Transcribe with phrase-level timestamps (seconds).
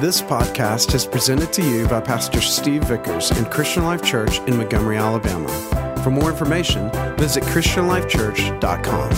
[0.00, 4.56] This podcast is presented to you by Pastor Steve Vickers in Christian Life Church in
[4.56, 5.48] Montgomery, Alabama.
[6.04, 9.10] For more information, visit ChristianLifeChurch.com.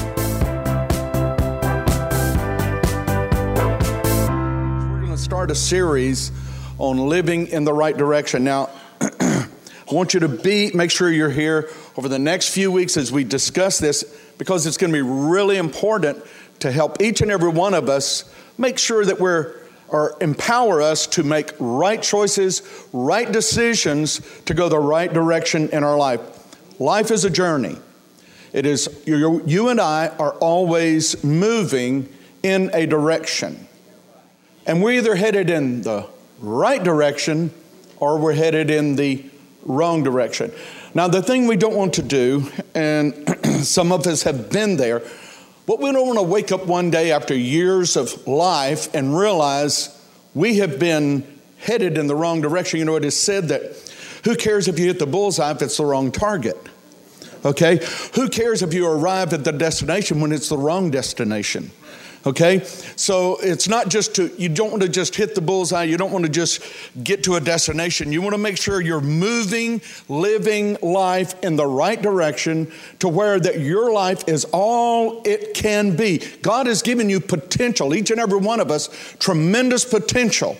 [4.90, 6.32] We're going to start a series
[6.78, 8.42] on living in the right direction.
[8.42, 8.70] Now,
[9.02, 9.46] I
[9.90, 11.68] want you to be, make sure you're here
[11.98, 14.02] over the next few weeks as we discuss this
[14.38, 16.24] because it's going to be really important
[16.60, 18.24] to help each and every one of us
[18.56, 19.59] make sure that we're
[19.90, 25.84] or empower us to make right choices, right decisions to go the right direction in
[25.84, 26.20] our life.
[26.80, 27.76] Life is a journey.
[28.52, 32.08] It is you, and I are always moving
[32.42, 33.68] in a direction.
[34.66, 36.06] And we're either headed in the
[36.40, 37.52] right direction
[37.98, 39.24] or we're headed in the
[39.62, 40.52] wrong direction.
[40.94, 45.02] Now, the thing we don't want to do, and some of us have been there,
[45.70, 49.96] but we don't want to wake up one day after years of life and realize
[50.34, 51.24] we have been
[51.60, 52.80] headed in the wrong direction.
[52.80, 53.62] You know, it is said that
[54.24, 56.56] who cares if you hit the bullseye if it's the wrong target?
[57.44, 57.78] Okay?
[58.16, 61.70] Who cares if you arrive at the destination when it's the wrong destination?
[62.26, 62.62] Okay?
[62.96, 65.84] So it's not just to, you don't want to just hit the bullseye.
[65.84, 66.62] You don't want to just
[67.02, 68.12] get to a destination.
[68.12, 73.40] You want to make sure you're moving, living life in the right direction to where
[73.40, 76.18] that your life is all it can be.
[76.42, 80.58] God has given you potential, each and every one of us, tremendous potential.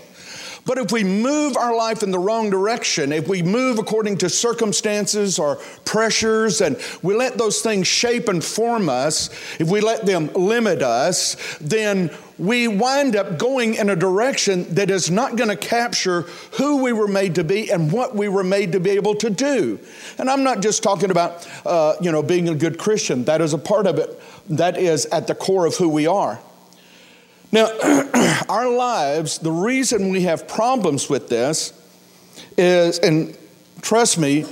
[0.66, 4.28] But if we move our life in the wrong direction, if we move according to
[4.28, 10.06] circumstances or pressures, and we let those things shape and form us, if we let
[10.06, 15.50] them limit us, then we wind up going in a direction that is not going
[15.50, 16.22] to capture
[16.53, 19.28] who we were made to be and what we were made to be able to
[19.28, 19.78] do.
[20.19, 23.25] And I'm not just talking about, uh, you know, being a good Christian.
[23.25, 24.20] That is a part of it.
[24.48, 26.41] That is at the core of who we are.
[27.53, 27.69] Now,
[28.48, 31.73] our lives, the reason we have problems with this
[32.56, 33.37] is, and
[33.83, 34.45] trust me,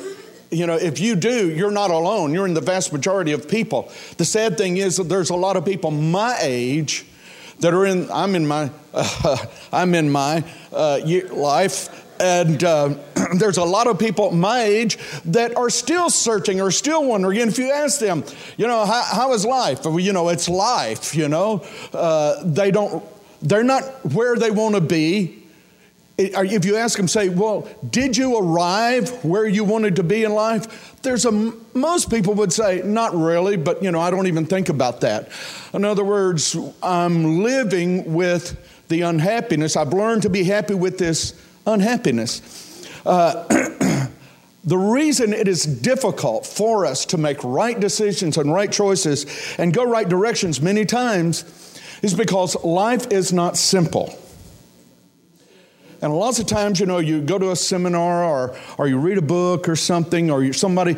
[0.51, 2.33] you know, if you do, you're not alone.
[2.33, 3.92] You're in the vast majority of people.
[4.17, 7.05] The sad thing is that there's a lot of people my age
[7.61, 8.11] that are in.
[8.11, 8.70] I'm in my.
[8.95, 9.37] Uh,
[9.73, 10.42] I'm in my
[10.73, 11.01] uh,
[11.31, 12.95] life, and uh,
[13.34, 17.40] there's a lot of people my age that are still searching or still wondering.
[17.40, 18.24] And if you ask them,
[18.56, 19.84] you know, how, how is life?
[19.84, 21.64] Well, you know, it's life, you know.
[21.92, 23.05] Uh, they don't,
[23.42, 25.34] they're not where they want to be.
[26.20, 30.33] If you ask them, say, well, did you arrive where you wanted to be in
[30.33, 30.96] life?
[31.02, 31.30] There's a,
[31.74, 35.28] most people would say, not really, but you know, I don't even think about that.
[35.72, 38.58] In other words, I'm living with
[38.89, 39.77] the unhappiness.
[39.77, 42.67] I've learned to be happy with this unhappiness.
[43.05, 43.45] Uh,
[44.64, 49.27] the reason it is difficult for us to make right decisions and right choices
[49.59, 51.45] and go right directions many times
[52.03, 54.17] is because life is not simple.
[56.01, 59.19] And lots of times, you know, you go to a seminar or, or you read
[59.19, 60.95] a book or something, or you, somebody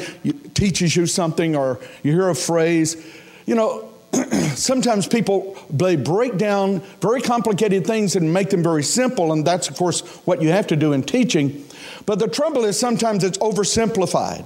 [0.52, 3.02] teaches you something, or you hear a phrase.
[3.46, 3.89] You know,
[4.54, 9.68] sometimes people they break down very complicated things and make them very simple, and that's,
[9.68, 11.64] of course, what you have to do in teaching.
[12.06, 14.44] But the trouble is sometimes it's oversimplified.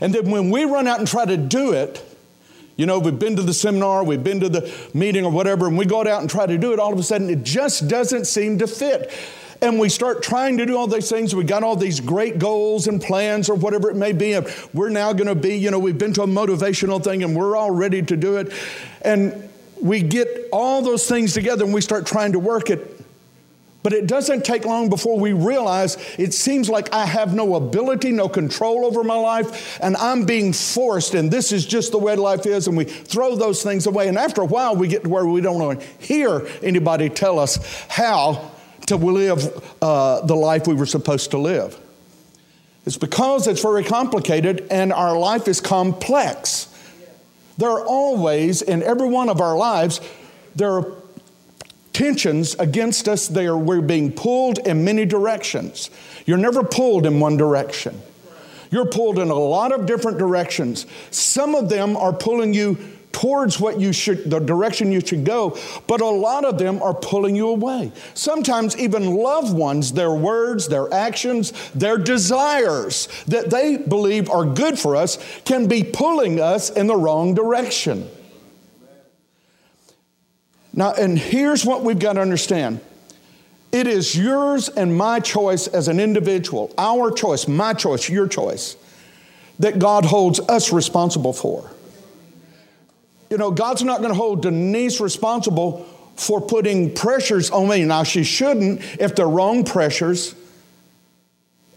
[0.00, 2.04] And then when we run out and try to do it,
[2.76, 5.76] you know, we've been to the seminar, we've been to the meeting or whatever, and
[5.76, 8.26] we go out and try to do it, all of a sudden it just doesn't
[8.26, 9.12] seem to fit.
[9.62, 11.34] And we start trying to do all these things.
[11.34, 14.32] We got all these great goals and plans or whatever it may be.
[14.32, 17.36] And we're now going to be, you know, we've been to a motivational thing and
[17.36, 18.52] we're all ready to do it.
[19.02, 19.48] And
[19.80, 23.00] we get all those things together and we start trying to work it.
[23.82, 28.12] But it doesn't take long before we realize it seems like I have no ability,
[28.12, 32.14] no control over my life, and I'm being forced, and this is just the way
[32.14, 34.06] life is, and we throw those things away.
[34.06, 37.40] And after a while, we get to where we don't want to hear anybody tell
[37.40, 37.58] us
[37.88, 38.51] how
[38.86, 41.78] to live uh, the life we were supposed to live.
[42.84, 46.68] It's because it's very complicated and our life is complex.
[47.58, 50.00] There are always, in every one of our lives,
[50.56, 50.92] there are
[51.92, 53.56] tensions against us there.
[53.56, 55.90] We're being pulled in many directions.
[56.26, 58.00] You're never pulled in one direction.
[58.70, 60.86] You're pulled in a lot of different directions.
[61.10, 62.78] Some of them are pulling you
[63.12, 65.56] towards what you should, the direction you should go,
[65.86, 67.92] but a lot of them are pulling you away.
[68.14, 74.78] Sometimes even loved ones, their words, their actions, their desires that they believe are good
[74.78, 78.08] for us can be pulling us in the wrong direction.
[80.74, 82.80] Now, and here's what we've got to understand
[83.72, 88.76] it is yours and my choice as an individual, our choice, my choice, your choice,
[89.58, 91.70] that God holds us responsible for.
[93.32, 95.86] You know, God's not going to hold Denise responsible
[96.16, 97.82] for putting pressures on me.
[97.82, 100.34] Now, she shouldn't if they're wrong pressures.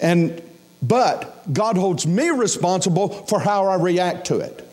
[0.01, 0.41] And
[0.81, 4.64] but God holds me responsible for how I react to it.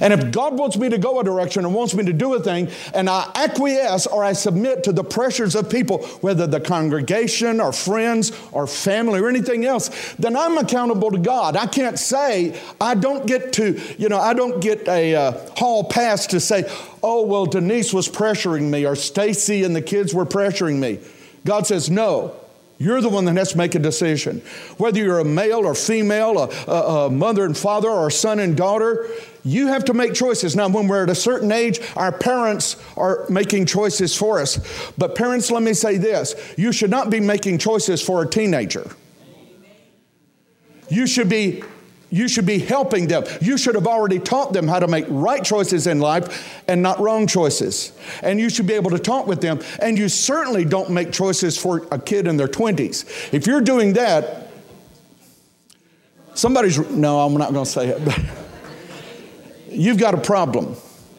[0.00, 2.40] And if God wants me to go a direction and wants me to do a
[2.40, 7.60] thing, and I acquiesce or I submit to the pressures of people, whether the congregation
[7.60, 11.56] or friends or family or anything else, then I'm accountable to God.
[11.56, 15.84] I can't say, I don't get to, you know, I don't get a uh, hall
[15.84, 16.70] pass to say,
[17.02, 20.98] oh, well, Denise was pressuring me or Stacy and the kids were pressuring me.
[21.44, 22.39] God says, no.
[22.80, 24.40] You're the one that has to make a decision.
[24.78, 28.38] Whether you're a male or female, a, a, a, mother and father, or a son
[28.38, 29.06] and daughter,
[29.44, 30.56] you have to make choices.
[30.56, 34.92] Now, when we're at a certain age, our parents are making choices for us.
[34.96, 38.90] But, parents, let me say this you should not be making choices for a teenager.
[40.88, 41.62] You should be
[42.10, 43.24] you should be helping them.
[43.40, 46.98] You should have already taught them how to make right choices in life and not
[46.98, 47.92] wrong choices.
[48.22, 49.60] And you should be able to talk with them.
[49.80, 53.32] And you certainly don't make choices for a kid in their 20s.
[53.32, 54.50] If you're doing that,
[56.34, 58.18] somebody's, no, I'm not going to say it, but
[59.70, 60.74] you've got a problem,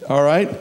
[0.09, 0.53] all right?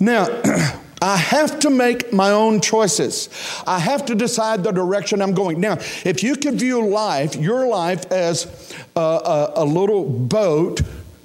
[0.00, 0.26] Now,
[1.02, 3.30] I have to make my own choices.
[3.66, 5.58] I have to decide the direction I'm going.
[5.60, 10.82] Now, if you could view life, your life, as a, a, a little boat,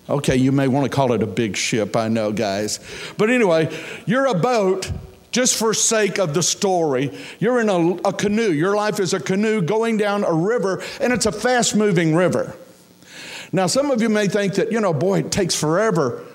[0.09, 2.79] okay, you may want to call it a big ship, I know, guys.
[3.17, 4.91] But anyway, you're a boat
[5.31, 7.11] just for sake of the story.
[7.39, 8.53] You're in a, a canoe.
[8.53, 12.55] Your life is a canoe going down a river, and it's a fast moving river.
[13.51, 16.25] Now, some of you may think that, you know, boy, it takes forever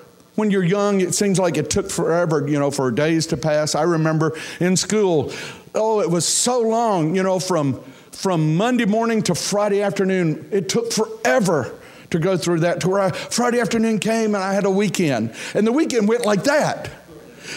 [0.41, 3.75] when you're young, it seems like it took forever, you know, for days to pass.
[3.75, 5.31] I remember in school,
[5.75, 7.79] oh, it was so long, you know, from,
[8.11, 10.49] from Monday morning to Friday afternoon.
[10.51, 11.77] It took forever
[12.09, 15.35] to go through that to where I, Friday afternoon came and I had a weekend.
[15.53, 16.89] And the weekend went like that.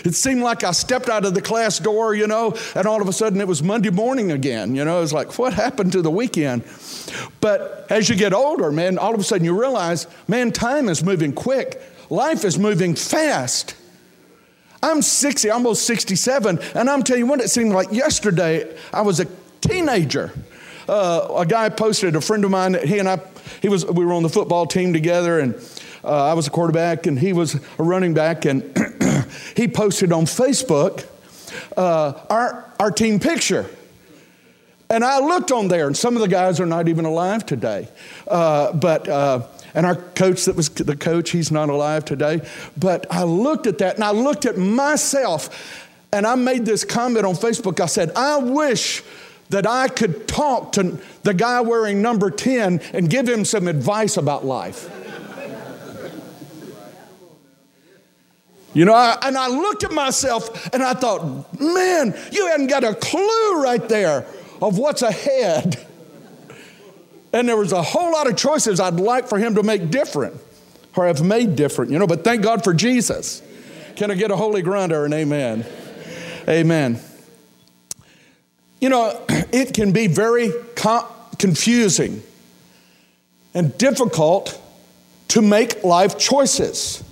[0.05, 3.09] It seemed like I stepped out of the class door, you know, and all of
[3.09, 4.75] a sudden it was Monday morning again.
[4.75, 6.65] You know, it was like, what happened to the weekend?
[7.41, 11.03] But as you get older, man, all of a sudden you realize, man, time is
[11.03, 11.81] moving quick.
[12.11, 13.77] Life is moving fast.
[14.83, 19.19] I'm 60, almost 67, and I'm telling you what, it seemed like yesterday I was
[19.19, 19.27] a
[19.63, 20.33] teenager.
[20.87, 23.21] Uh, a guy posted, a friend of mine, he and I,
[23.63, 25.55] he was, we were on the football team together, and
[26.05, 28.63] uh, I was a quarterback, and he was a running back, and
[29.57, 31.07] he posted on Facebook
[31.77, 33.67] uh, our, our team picture.
[34.91, 37.89] And I looked on there, and some of the guys are not even alive today.
[38.29, 42.41] Uh, but uh, and our coach that was the coach, he's not alive today.
[42.77, 47.27] But I looked at that and I looked at myself and I made this comment
[47.27, 47.81] on Facebook.
[47.81, 49.03] I said, I wish
[49.51, 54.17] that I could talk to the guy wearing number 10 and give him some advice
[54.17, 54.91] about life.
[58.75, 62.83] You know, I, and I looked at myself and I thought, man, you hadn't got
[62.83, 64.27] a clue right there
[64.61, 65.85] of what's ahead.
[67.35, 70.41] And there was a whole lot of choices I'd like for him to make different
[70.97, 73.43] or have made different, you know, but thank God for Jesus.
[73.97, 75.67] Can I get a holy grunt or an amen?
[76.49, 77.01] Amen.
[78.81, 80.53] You know, it can be very
[81.39, 82.23] confusing
[83.53, 84.61] and difficult
[85.29, 87.03] to make life choices.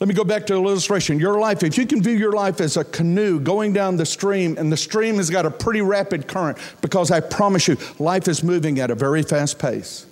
[0.00, 1.20] Let me go back to the illustration.
[1.20, 4.56] Your life, if you can view your life as a canoe going down the stream,
[4.56, 8.42] and the stream has got a pretty rapid current, because I promise you, life is
[8.42, 10.06] moving at a very fast pace.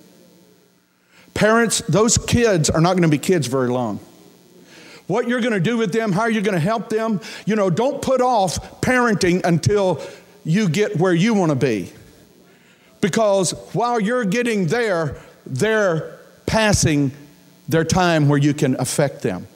[1.33, 3.99] Parents, those kids are not going to be kids very long.
[5.07, 7.55] What you're going to do with them, how are you're going to help them, you
[7.55, 10.01] know, don't put off parenting until
[10.45, 11.91] you get where you want to be.
[13.01, 17.11] Because while you're getting there, they're passing
[17.67, 19.47] their time where you can affect them.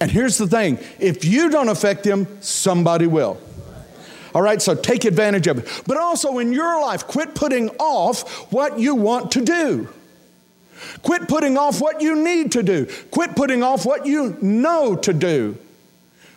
[0.00, 3.38] And here's the thing if you don't affect them, somebody will.
[4.34, 5.82] All right, so take advantage of it.
[5.86, 9.88] But also in your life, quit putting off what you want to do.
[11.02, 12.86] Quit putting off what you need to do.
[13.10, 15.56] Quit putting off what you know to do.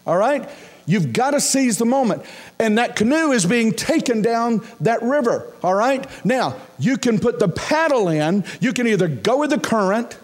[0.08, 0.50] All right?
[0.86, 2.24] You've got to seize the moment.
[2.58, 5.54] And that canoe is being taken down that river.
[5.62, 6.08] All right?
[6.26, 8.46] Now, you can put the paddle in.
[8.62, 10.18] You can either go with the current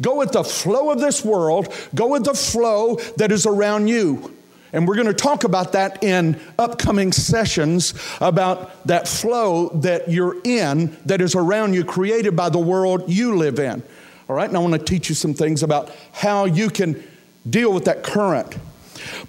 [0.00, 4.34] Go with the flow of this world, go with the flow that is around you.
[4.72, 10.36] And we're going to talk about that in upcoming sessions about that flow that you're
[10.44, 13.82] in, that is around you, created by the world you live in.
[14.28, 17.02] All right, and I want to teach you some things about how you can
[17.48, 18.56] deal with that current.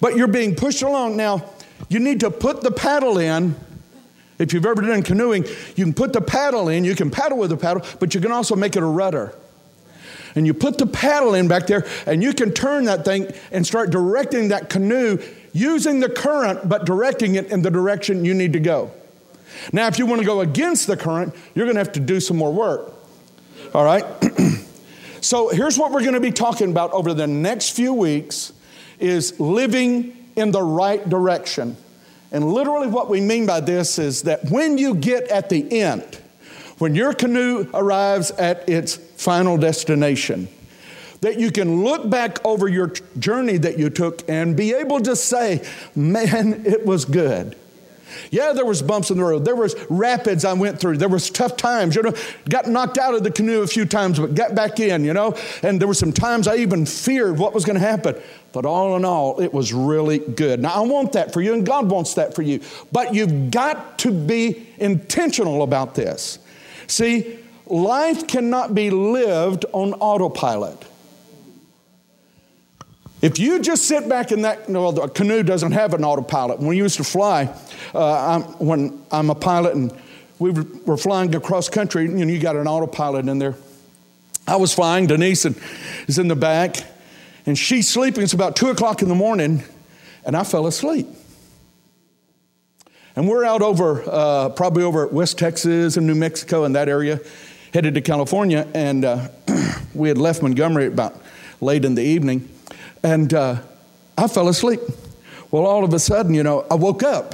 [0.01, 1.15] But you're being pushed along.
[1.15, 1.49] Now,
[1.87, 3.55] you need to put the paddle in.
[4.39, 5.45] If you've ever done canoeing,
[5.75, 8.31] you can put the paddle in, you can paddle with the paddle, but you can
[8.31, 9.33] also make it a rudder.
[10.39, 13.67] And you put the paddle in back there, and you can turn that thing and
[13.67, 18.53] start directing that canoe using the current, but directing it in the direction you need
[18.53, 18.89] to go.
[19.73, 22.21] Now, if you want to go against the current, you're going to have to do
[22.21, 22.93] some more work.
[23.73, 24.05] All right?
[25.21, 28.53] so here's what we're going to be talking about over the next few weeks
[28.97, 31.75] is living in the right direction.
[32.31, 36.17] And literally what we mean by this is that when you get at the end,
[36.79, 40.47] when your canoe arrives at its final destination,
[41.21, 45.15] that you can look back over your journey that you took and be able to
[45.15, 47.55] say, man, it was good.
[48.31, 49.45] Yeah, there was bumps in the road.
[49.45, 50.97] There was rapids I went through.
[50.97, 51.95] There was tough times.
[51.95, 52.13] You know,
[52.47, 55.03] got knocked out of the canoe a few times, but got back in.
[55.03, 58.15] You know, and there were some times I even feared what was going to happen.
[58.51, 60.59] But all in all, it was really good.
[60.59, 62.61] Now I want that for you, and God wants that for you.
[62.91, 66.39] But you've got to be intentional about this.
[66.89, 70.83] See, life cannot be lived on autopilot.
[73.21, 76.59] If you just sit back in that, well, the canoe doesn't have an autopilot.
[76.59, 77.53] When we used to fly,
[77.93, 79.93] uh, I'm, when I'm a pilot and
[80.39, 83.55] we were flying across country, you know, you got an autopilot in there.
[84.47, 86.77] I was flying, Denise is in the back,
[87.45, 88.23] and she's sleeping.
[88.23, 89.63] It's about two o'clock in the morning,
[90.25, 91.07] and I fell asleep.
[93.19, 96.87] And we're out over, uh, probably over at West Texas and New Mexico and that
[96.87, 97.19] area,
[97.73, 99.27] headed to California, and uh,
[99.93, 101.21] we had left Montgomery about
[101.59, 102.47] late in the evening.
[103.03, 103.57] And uh,
[104.17, 104.79] I fell asleep.
[105.51, 107.33] Well, all of a sudden, you know, I woke up.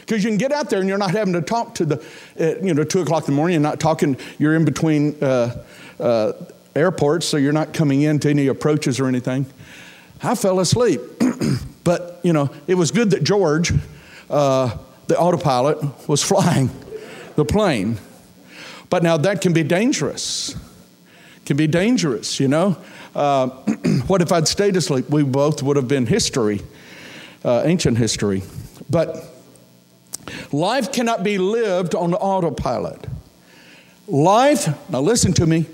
[0.00, 2.04] Because you can get out there and you're not having to talk to the,
[2.38, 5.64] uh, you know, two o'clock in the morning, you're not talking, you're in between uh,
[5.98, 6.32] uh,
[6.76, 9.46] airports, so you're not coming into any approaches or anything.
[10.22, 11.00] I fell asleep.
[11.84, 13.72] but, you know, it was good that George,
[15.10, 16.70] the autopilot, was flying
[17.36, 17.98] the plane.
[18.88, 20.56] But now that can be dangerous.
[21.44, 22.78] Can be dangerous, you know.
[23.14, 23.48] Uh,
[24.06, 25.10] what if I'd stayed asleep?
[25.10, 26.62] We both would have been history,
[27.44, 28.42] uh, ancient history.
[28.88, 29.16] But
[30.52, 33.06] life cannot be lived on autopilot.
[34.06, 35.66] Life, now listen to me,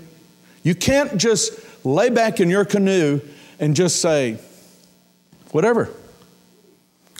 [0.63, 3.21] you can't just lay back in your canoe
[3.59, 4.39] and just say,
[5.51, 5.89] whatever.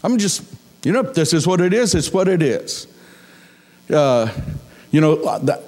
[0.03, 0.43] I'm just,
[0.87, 2.87] you know, this is what it is, it's what it is.
[3.89, 4.31] Uh,
[4.89, 5.61] you know, uh,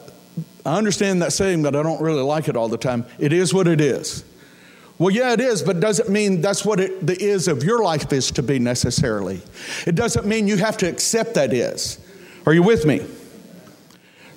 [0.66, 3.06] I understand that saying, but I don't really like it all the time.
[3.20, 4.24] It is what it is.
[4.98, 8.14] Well, yeah, it is, but doesn't mean that's what it, the is of your life
[8.14, 9.42] is to be necessarily.
[9.86, 12.00] It doesn't mean you have to accept that is.
[12.46, 13.06] Are you with me?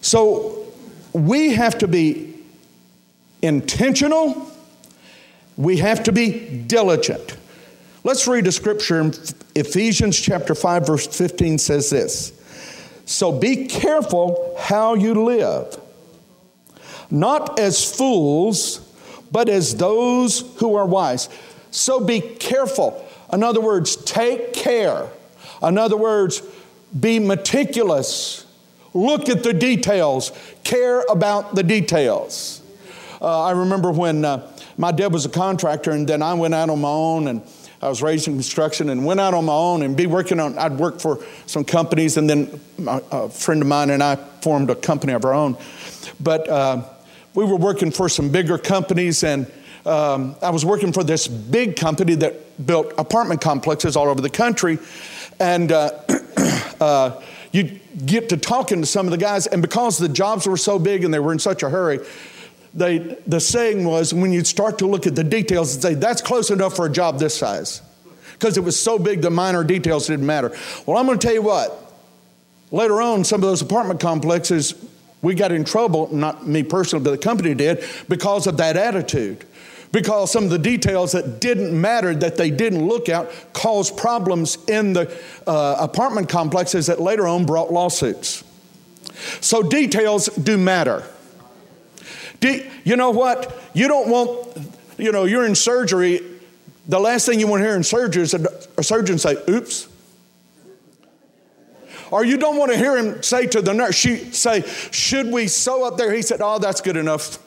[0.00, 0.66] So
[1.12, 2.34] we have to be
[3.40, 4.50] intentional,
[5.56, 7.36] we have to be diligent.
[8.04, 9.14] Let's read a scripture in
[9.54, 12.32] Ephesians chapter 5 verse 15 says this.
[13.04, 15.80] So be careful how you live.
[17.12, 18.78] Not as fools,
[19.30, 21.28] but as those who are wise.
[21.70, 23.06] So be careful.
[23.32, 25.08] In other words, take care.
[25.62, 26.42] In other words,
[26.98, 28.46] be meticulous.
[28.94, 30.32] Look at the details.
[30.64, 32.62] Care about the details.
[33.20, 36.68] Uh, I remember when uh, my dad was a contractor, and then I went out
[36.68, 37.42] on my own, and
[37.82, 40.56] I was raised in construction, and went out on my own and be working on.
[40.56, 44.76] I'd work for some companies, and then a friend of mine and I formed a
[44.76, 45.56] company of our own.
[46.20, 46.84] But uh,
[47.34, 49.50] we were working for some bigger companies, and
[49.84, 54.30] um, I was working for this big company that built apartment complexes all over the
[54.30, 54.78] country.
[55.40, 55.90] And uh,
[56.80, 57.20] uh,
[57.50, 60.78] you get to talking to some of the guys, and because the jobs were so
[60.78, 61.98] big and they were in such a hurry,
[62.74, 66.22] they, the saying was when you'd start to look at the details and say, that's
[66.22, 67.82] close enough for a job this size.
[68.32, 70.56] Because it was so big, the minor details didn't matter.
[70.86, 71.78] Well, I'm going to tell you what.
[72.70, 74.74] Later on, some of those apartment complexes
[75.20, 79.44] we got in trouble, not me personally, but the company did, because of that attitude.
[79.92, 84.56] Because some of the details that didn't matter, that they didn't look at, caused problems
[84.66, 85.14] in the
[85.46, 88.42] uh, apartment complexes that later on brought lawsuits.
[89.40, 91.04] So details do matter.
[92.42, 93.56] De- you know what?
[93.72, 94.58] You don't want,
[94.98, 96.20] you know, you're in surgery.
[96.88, 98.44] The last thing you want to hear in surgery is a,
[98.76, 99.88] a surgeon say, oops.
[102.10, 105.46] Or you don't want to hear him say to the nurse, she, say, Should we
[105.46, 106.12] sew up there?
[106.12, 107.38] He said, Oh, that's good enough.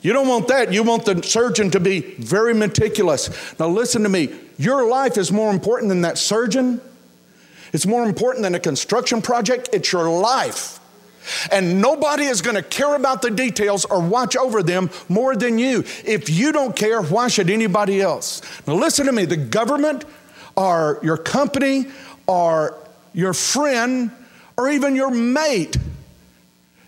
[0.00, 0.72] You don't want that.
[0.72, 3.30] You want the surgeon to be very meticulous.
[3.60, 4.34] Now, listen to me.
[4.58, 6.80] Your life is more important than that surgeon.
[7.72, 9.68] It's more important than a construction project.
[9.72, 10.80] It's your life.
[11.50, 15.58] And nobody is going to care about the details or watch over them more than
[15.58, 15.84] you.
[16.04, 18.42] If you don't care, why should anybody else?
[18.66, 19.24] Now, listen to me.
[19.24, 20.04] The government
[20.56, 21.86] or your company
[22.26, 22.78] or
[23.14, 24.10] your friend,
[24.56, 25.76] or even your mate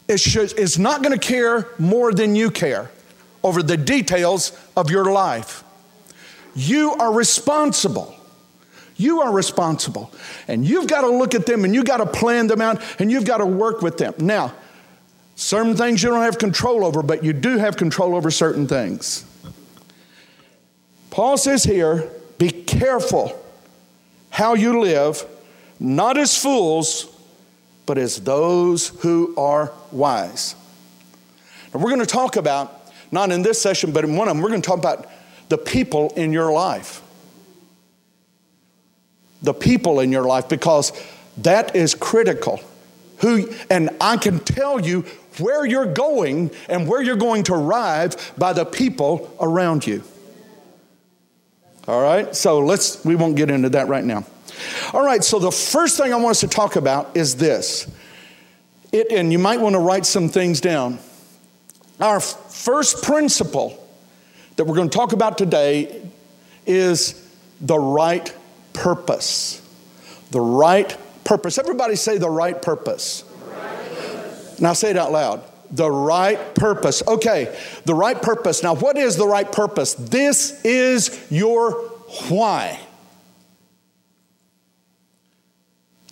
[0.09, 2.91] is, is not going to care more than you care.
[3.45, 5.63] over the details of your life.
[6.57, 8.17] You are responsible.
[8.97, 10.13] You are responsible.
[10.47, 13.11] And you've got to look at them and you've got to plan them out and
[13.11, 14.15] you've got to work with them.
[14.19, 14.55] Now,
[15.37, 19.25] certain things you don't have control over, but you do have control over certain things.
[21.11, 23.41] Paul says here be careful
[24.31, 25.25] how you live,
[25.79, 27.07] not as fools,
[27.87, 30.57] but as those who are wise.
[31.73, 34.43] Now, we're going to talk about, not in this session, but in one of them,
[34.43, 35.09] we're going to talk about
[35.49, 37.01] the people in your life.
[39.45, 40.93] The people in your life, because
[41.39, 42.61] that is critical.
[43.19, 45.03] Who, and I can tell you
[45.39, 50.03] where you're going and where you're going to arrive by the people around you.
[51.87, 54.25] All right, so let's, we won't get into that right now.
[54.95, 57.87] All right, so the first thing I want us to talk about is this.
[58.93, 60.99] It, and you might want to write some things down.
[62.01, 63.87] Our first principle
[64.57, 66.03] that we're going to talk about today
[66.67, 67.21] is
[67.61, 68.35] the right
[68.75, 69.63] purpose.
[70.31, 71.57] The right purpose.
[71.57, 73.25] Everybody say the right purpose.
[74.61, 75.43] Now say it out loud.
[75.71, 77.03] The right purpose.
[77.09, 78.63] Okay, the right purpose.
[78.63, 79.95] Now, what is the right purpose?
[79.95, 81.73] This is your
[82.29, 82.79] why.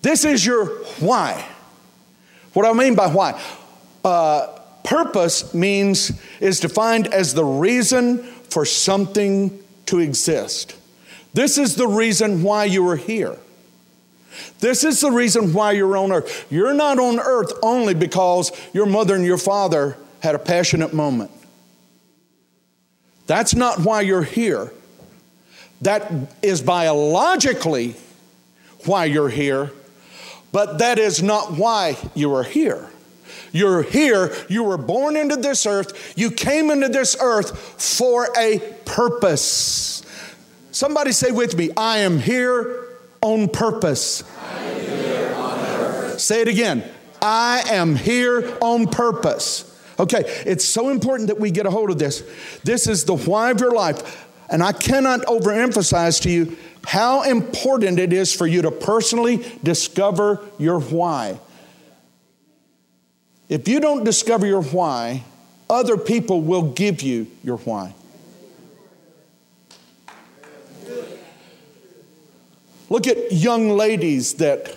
[0.00, 0.66] This is your
[0.98, 1.46] why.
[2.54, 3.40] What I mean by why?
[4.04, 4.48] Uh,
[4.82, 10.76] purpose means is defined as the reason for something to exist.
[11.34, 13.36] This is the reason why you are here.
[14.60, 16.46] This is the reason why you're on earth.
[16.50, 21.30] You're not on earth only because your mother and your father had a passionate moment.
[23.26, 24.72] That's not why you're here.
[25.82, 26.10] That
[26.42, 27.96] is biologically
[28.84, 29.72] why you're here,
[30.52, 32.88] but that is not why you are here.
[33.52, 38.60] You're here, you were born into this earth, you came into this earth for a
[38.84, 40.02] purpose.
[40.72, 42.88] Somebody say with me, I am here
[43.20, 44.24] on purpose.
[46.16, 46.82] Say it again.
[47.20, 49.68] I am here on purpose.
[49.98, 52.24] Okay, it's so important that we get a hold of this.
[52.64, 54.26] This is the why of your life.
[54.48, 60.40] And I cannot overemphasize to you how important it is for you to personally discover
[60.58, 61.38] your why.
[63.48, 65.24] If you don't discover your why,
[65.68, 67.94] other people will give you your why.
[72.92, 74.76] Look at young ladies that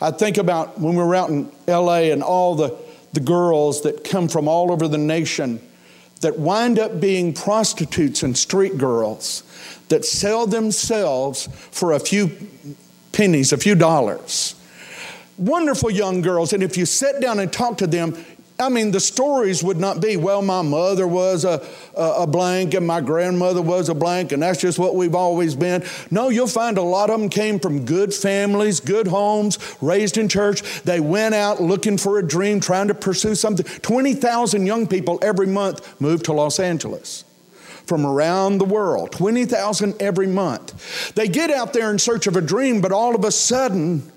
[0.00, 2.76] I think about when we were out in LA and all the,
[3.12, 5.60] the girls that come from all over the nation
[6.20, 9.44] that wind up being prostitutes and street girls
[9.88, 12.36] that sell themselves for a few
[13.12, 14.56] pennies, a few dollars.
[15.36, 18.16] Wonderful young girls, and if you sit down and talk to them,
[18.60, 22.74] I mean, the stories would not be, well, my mother was a, a, a, blank
[22.74, 25.84] and my grandmother was a blank, and that's just what we've always been.
[26.10, 30.28] No, you'll find a lot of them came from good families, good homes, raised in
[30.28, 30.82] church.
[30.82, 33.64] They went out looking for a dream, trying to pursue something.
[33.64, 37.24] 20,000 young people every month move to Los Angeles
[37.86, 41.14] from around the world, 20,000 every month.
[41.14, 44.10] They get out there in search of a dream, but all of a sudden,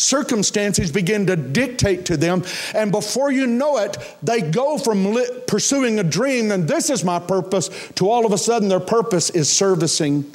[0.00, 2.42] circumstances begin to dictate to them.
[2.74, 7.18] And before you know it, they go from pursuing a dream, and this is my
[7.18, 10.32] purpose, to all of a sudden their purpose is servicing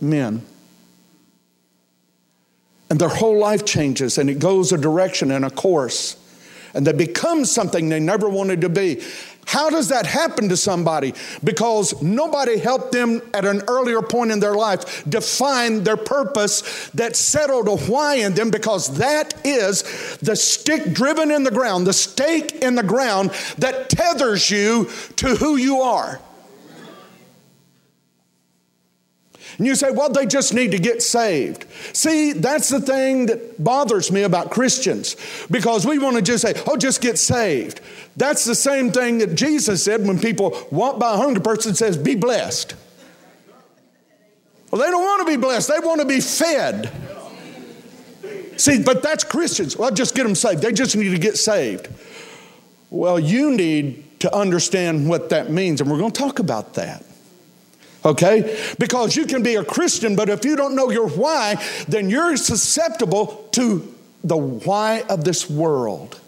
[0.00, 0.42] men.
[2.90, 6.16] And their whole life changes, and it goes a direction and a course.
[6.74, 9.02] And they become something they never wanted to be.
[9.46, 11.14] How does that happen to somebody?
[11.42, 17.16] Because nobody helped them at an earlier point in their life define their purpose that
[17.16, 19.82] settled a why in them, because that is
[20.18, 25.36] the stick driven in the ground, the stake in the ground that tethers you to
[25.36, 26.20] who you are.
[29.58, 31.66] And you say, well, they just need to get saved.
[31.92, 35.16] See, that's the thing that bothers me about Christians
[35.50, 37.80] because we want to just say, oh, just get saved.
[38.16, 41.96] That's the same thing that Jesus said when people walk by a hungry person says,
[41.96, 42.74] be blessed.
[44.70, 46.90] Well, they don't want to be blessed, they want to be fed.
[48.56, 49.76] See, but that's Christians.
[49.76, 50.62] Well, just get them saved.
[50.62, 51.88] They just need to get saved.
[52.90, 57.04] Well, you need to understand what that means, and we're going to talk about that
[58.04, 58.58] okay?
[58.78, 62.36] Because you can be a Christian, but if you don't know your why, then you're
[62.36, 66.20] susceptible to the why of this world.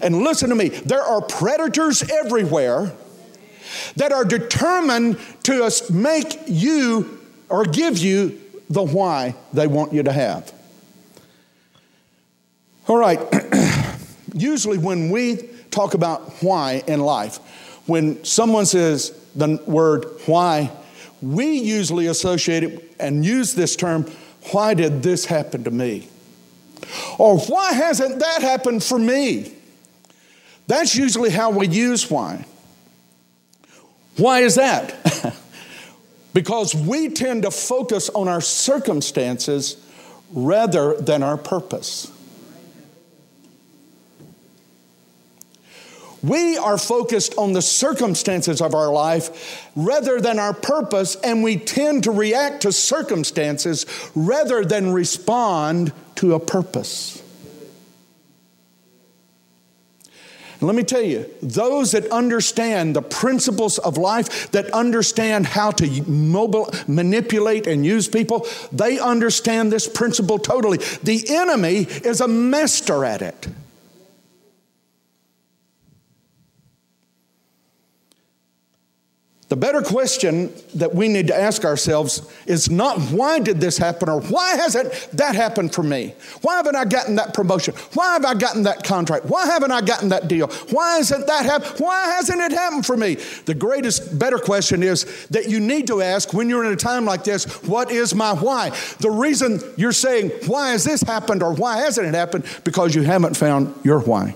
[0.00, 2.92] And listen to me, there are predators everywhere
[3.96, 10.12] that are determined to make you or give you the why they want you to
[10.12, 10.52] have.
[12.88, 13.20] All right,
[14.34, 17.38] usually when we talk about why in life,
[17.86, 20.70] when someone says the word why,
[21.22, 24.10] we usually associate it and use this term,
[24.50, 26.08] why did this happen to me?
[27.16, 29.52] Or why hasn't that happened for me?
[30.66, 32.44] That's usually how we use why.
[34.16, 34.94] Why is that?
[36.34, 39.76] because we tend to focus on our circumstances
[40.32, 42.10] rather than our purpose.
[46.22, 51.56] We are focused on the circumstances of our life rather than our purpose, and we
[51.56, 57.20] tend to react to circumstances rather than respond to a purpose.
[60.60, 66.02] Let me tell you, those that understand the principles of life, that understand how to
[66.08, 70.78] mobile, manipulate and use people, they understand this principle totally.
[71.02, 73.48] The enemy is a master at it.
[79.52, 84.08] The better question that we need to ask ourselves is not why did this happen
[84.08, 86.14] or why hasn't that happened for me?
[86.40, 87.74] Why haven't I gotten that promotion?
[87.92, 89.26] Why have I gotten that contract?
[89.26, 90.46] Why haven't I gotten that deal?
[90.70, 91.80] Why hasn't that happened?
[91.80, 93.16] Why hasn't it happened for me?
[93.44, 97.04] The greatest, better question is that you need to ask when you're in a time
[97.04, 98.70] like this, what is my why?
[99.00, 102.46] The reason you're saying, why has this happened or why hasn't it happened?
[102.64, 104.34] Because you haven't found your why.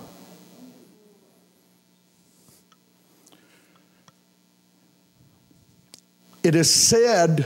[6.47, 7.45] It is said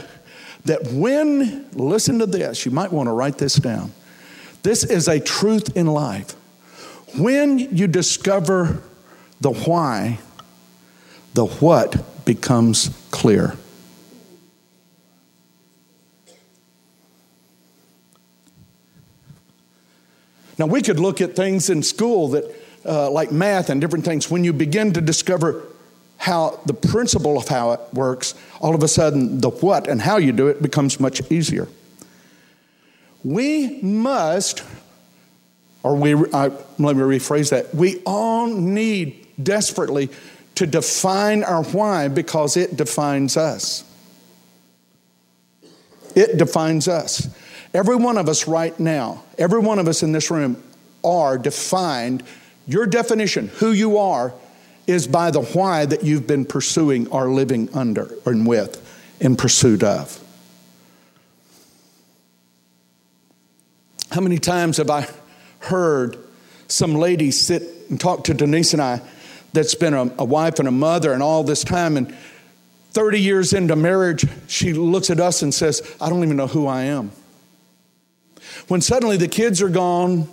[0.65, 3.93] that when, listen to this, you might want to write this down.
[4.61, 6.33] This is a truth in life.
[7.17, 8.83] When you discover
[9.41, 10.19] the why,
[11.33, 13.55] the what becomes clear.
[20.59, 24.29] Now, we could look at things in school that, uh, like math and different things,
[24.29, 25.63] when you begin to discover
[26.21, 30.17] how the principle of how it works, all of a sudden the what and how
[30.17, 31.67] you do it becomes much easier.
[33.23, 34.63] We must,
[35.81, 40.09] or we, uh, let me rephrase that, we all need desperately
[40.53, 43.83] to define our why because it defines us.
[46.13, 47.35] It defines us.
[47.73, 50.61] Every one of us right now, every one of us in this room
[51.03, 52.21] are defined,
[52.67, 54.35] your definition, who you are,
[54.87, 58.87] is by the why that you've been pursuing or living under and with
[59.19, 60.19] in pursuit of.
[64.11, 65.07] How many times have I
[65.59, 66.17] heard
[66.67, 69.01] some lady sit and talk to Denise and I
[69.53, 72.15] that's been a, a wife and a mother and all this time and
[72.91, 76.67] 30 years into marriage, she looks at us and says, I don't even know who
[76.67, 77.11] I am.
[78.67, 80.27] When suddenly the kids are gone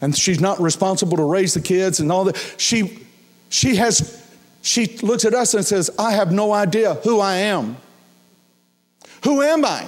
[0.00, 3.06] and she's not responsible to raise the kids and all that, she
[3.48, 4.26] she has,
[4.62, 7.76] she looks at us and says, I have no idea who I am.
[9.24, 9.86] Who am I?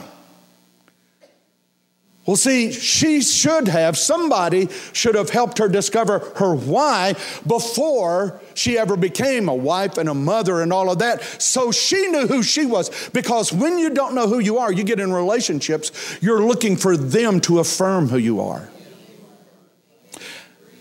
[2.26, 7.14] Well, see, she should have, somebody should have helped her discover her why
[7.46, 11.22] before she ever became a wife and a mother and all of that.
[11.42, 13.08] So she knew who she was.
[13.10, 16.96] Because when you don't know who you are, you get in relationships, you're looking for
[16.96, 18.68] them to affirm who you are.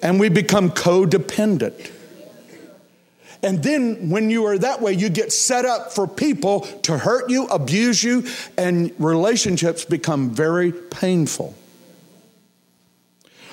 [0.03, 1.91] And we become codependent.
[3.41, 7.29] And then when you are that way, you get set up for people to hurt
[7.29, 8.25] you, abuse you,
[8.57, 11.55] and relationships become very painful.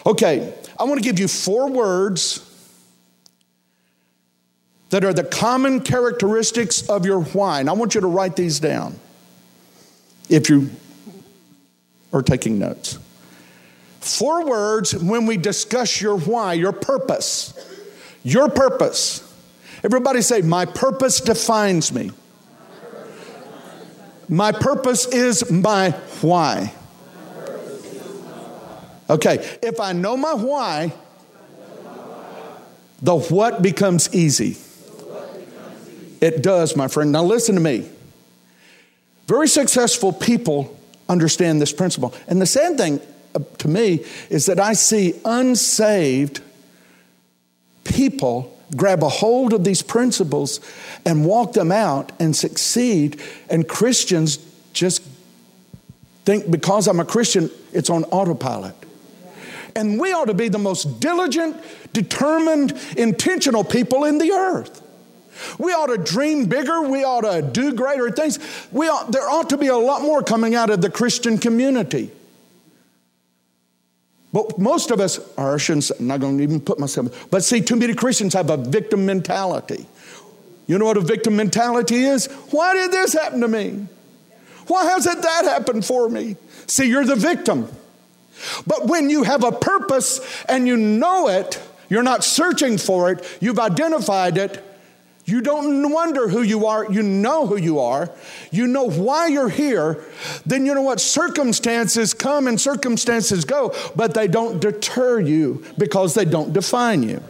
[0.05, 2.43] Okay, I want to give you four words
[4.91, 7.61] that are the common characteristics of your why.
[7.61, 8.99] I want you to write these down
[10.29, 10.71] if you
[12.13, 12.99] are taking notes.
[14.01, 17.53] Four words when we discuss your why, your purpose.
[18.23, 19.26] Your purpose.
[19.87, 22.11] Everybody say, My purpose defines me.
[24.29, 26.75] My purpose is my why.
[29.09, 30.93] Okay, if I know my why,
[33.01, 34.57] the what becomes easy.
[36.21, 37.13] It does, my friend.
[37.13, 37.89] Now listen to me.
[39.29, 40.77] Very successful people
[41.09, 42.13] understand this principle.
[42.27, 43.01] And the sad thing
[43.37, 46.41] uh, to me is that I see unsaved
[47.85, 50.61] people grab a hold of these principles
[51.05, 53.21] and walk them out and succeed.
[53.49, 54.39] And Christians
[54.73, 55.03] just
[56.25, 58.75] think because I'm a Christian, it's on autopilot.
[59.77, 61.57] And we ought to be the most diligent,
[61.93, 64.83] determined, intentional people in the earth.
[65.59, 66.81] We ought to dream bigger.
[66.83, 68.39] We ought to do greater things.
[68.73, 72.11] We ought, there ought to be a lot more coming out of the Christian community.
[74.37, 77.43] But most of us, or I shouldn't, I'm not going to even put myself, but
[77.43, 79.87] see, too many Christians have a victim mentality.
[80.67, 82.27] You know what a victim mentality is?
[82.51, 83.87] Why did this happen to me?
[84.67, 86.37] Why hasn't that happened for me?
[86.67, 87.67] See, you're the victim.
[88.67, 90.21] But when you have a purpose
[90.51, 94.63] and you know it, you're not searching for it, you've identified it,
[95.27, 98.11] you don't wonder who you are, you know who you are,
[98.53, 100.05] you know why you're here,
[100.47, 101.01] then you know what?
[101.01, 107.21] Circumstances come and circumstances go, but they don't deter you because they don't define you.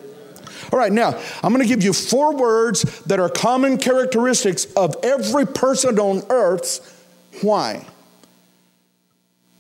[0.73, 4.95] All right, now I'm going to give you four words that are common characteristics of
[5.03, 6.81] every person on earth's
[7.41, 7.87] why.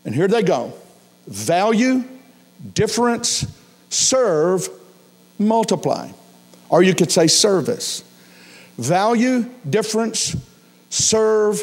[0.05, 0.75] And here they go
[1.27, 2.05] value,
[2.75, 3.47] difference,
[3.89, 4.69] serve,
[5.39, 6.11] multiply.
[6.69, 8.03] Or you could say service.
[8.79, 10.37] Value, difference,
[10.91, 11.63] serve,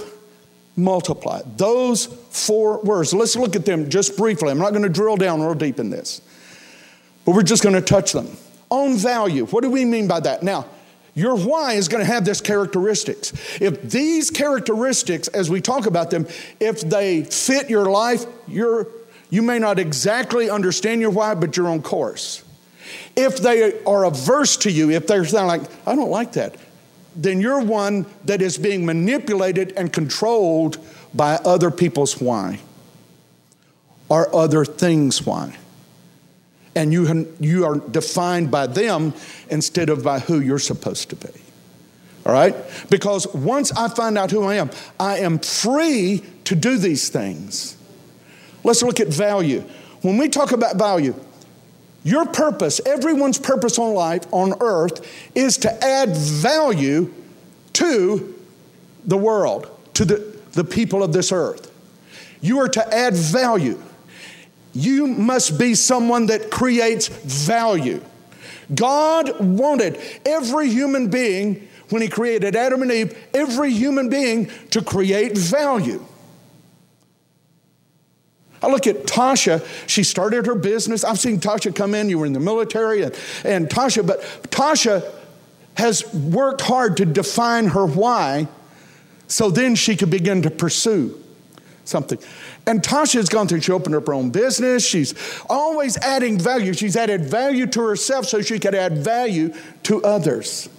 [0.76, 1.41] multiply.
[1.58, 3.13] Those four words.
[3.13, 4.49] Let's look at them just briefly.
[4.49, 6.21] I'm not going to drill down real deep in this,
[7.26, 8.36] but we're just going to touch them.
[8.69, 9.45] On value.
[9.45, 10.41] What do we mean by that?
[10.41, 10.65] Now,
[11.15, 13.34] your why is going to have this characteristics.
[13.62, 16.28] If these characteristics, as we talk about them,
[16.60, 18.88] if they fit your life, you're,
[19.30, 22.43] you may not exactly understand your why, but you're on course.
[23.15, 26.56] If they are averse to you, if they're like, I don't like that,
[27.15, 30.78] then you're one that is being manipulated and controlled
[31.13, 32.60] by other people's why
[34.10, 35.58] or other things why.
[36.76, 39.13] And you, you are defined by them
[39.49, 41.30] instead of by who you're supposed to be.
[42.26, 42.56] All right?
[42.89, 47.78] Because once I find out who I am, I am free to do these things.
[48.63, 49.62] Let's look at value.
[50.02, 51.15] When we talk about value,
[52.04, 57.13] your purpose, everyone's purpose on life, on earth, is to add value
[57.74, 58.36] to
[59.06, 61.72] the world, to the, the people of this earth.
[62.42, 63.82] You are to add value.
[64.74, 68.04] You must be someone that creates value.
[68.74, 74.82] God wanted every human being, when He created Adam and Eve, every human being to
[74.82, 76.04] create value.
[78.63, 79.63] I look at Tasha.
[79.88, 81.04] She started her business.
[81.04, 82.10] I've seen Tasha come in.
[82.10, 85.04] You were in the military, and, and Tasha, but Tasha
[85.76, 88.47] has worked hard to define her why
[89.28, 91.19] so then she could begin to pursue
[91.86, 92.19] something.
[92.65, 94.86] And Tasha's gone through, she opened up her own business.
[94.86, 95.13] She's
[95.49, 96.73] always adding value.
[96.73, 100.69] She's added value to herself so she could add value to others.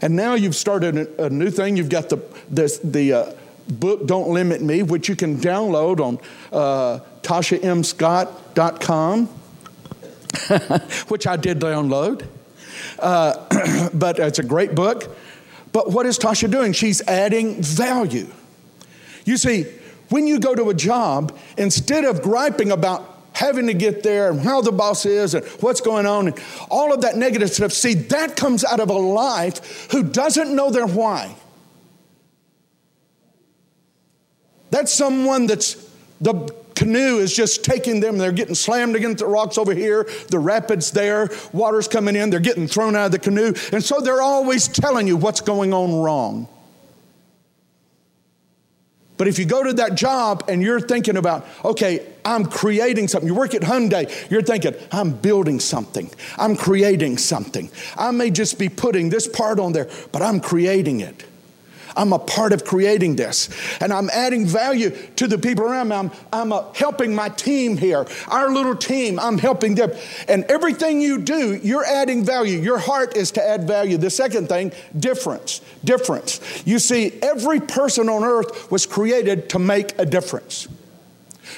[0.00, 1.76] And now you've started a, new thing.
[1.76, 2.18] You've got the,
[2.84, 3.32] the uh,
[3.68, 6.18] book Don't Limit Me, which you can download on
[6.52, 9.26] uh, tashamscott.com,
[11.08, 12.26] which I did download.
[12.98, 15.16] Uh, but it's a great book.
[15.72, 16.72] But what is Tasha doing?
[16.72, 18.28] She's adding value.
[19.24, 19.64] You see,
[20.08, 24.40] when you go to a job, instead of griping about having to get there and
[24.40, 26.38] how the boss is and what's going on and
[26.70, 30.70] all of that negative stuff, see, that comes out of a life who doesn't know
[30.70, 31.36] their why.
[34.70, 35.74] That's someone that's
[36.20, 38.18] the canoe is just taking them.
[38.18, 42.40] They're getting slammed against the rocks over here, the rapids there, water's coming in, they're
[42.40, 43.52] getting thrown out of the canoe.
[43.72, 46.48] And so they're always telling you what's going on wrong.
[49.16, 53.26] But if you go to that job and you're thinking about, okay, I'm creating something,
[53.26, 57.68] you work at Hyundai, you're thinking, I'm building something, I'm creating something.
[57.96, 61.24] I may just be putting this part on there, but I'm creating it.
[61.98, 63.50] I'm a part of creating this.
[63.80, 65.96] And I'm adding value to the people around me.
[65.96, 69.18] I'm, I'm uh, helping my team here, our little team.
[69.18, 69.90] I'm helping them.
[70.28, 72.60] And everything you do, you're adding value.
[72.60, 73.98] Your heart is to add value.
[73.98, 75.60] The second thing, difference.
[75.82, 76.40] Difference.
[76.64, 80.68] You see, every person on earth was created to make a difference.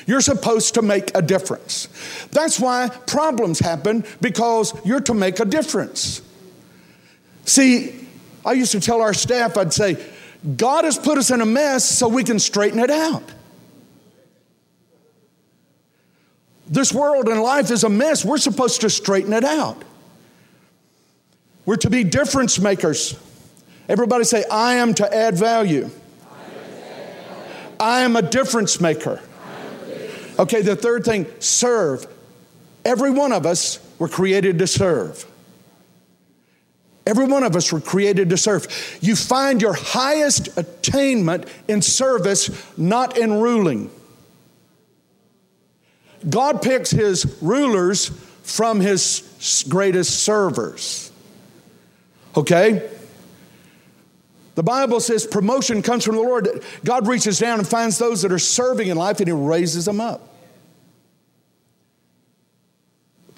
[0.07, 1.89] You're supposed to make a difference.
[2.33, 6.23] That's why problems happen because you're to make a difference.
[7.45, 8.09] See,
[8.45, 10.03] I used to tell our staff, I'd say,
[10.57, 13.23] God has put us in a mess so we can straighten it out.
[16.67, 18.25] This world and life is a mess.
[18.25, 19.83] We're supposed to straighten it out.
[21.67, 23.19] We're to be difference makers.
[23.89, 25.91] Everybody say, I am to add value.
[27.79, 29.21] I am a difference maker.
[30.39, 32.07] Okay, the third thing, serve.
[32.85, 35.30] Every one of us were created to serve.
[37.07, 38.67] Every one of us were created to serve.
[39.01, 43.91] You find your highest attainment in service, not in ruling.
[46.29, 48.09] God picks his rulers
[48.43, 51.11] from his greatest servers.
[52.37, 52.89] Okay?
[54.55, 56.63] The Bible says promotion comes from the Lord.
[56.85, 60.01] God reaches down and finds those that are serving in life and he raises them
[60.01, 60.30] up.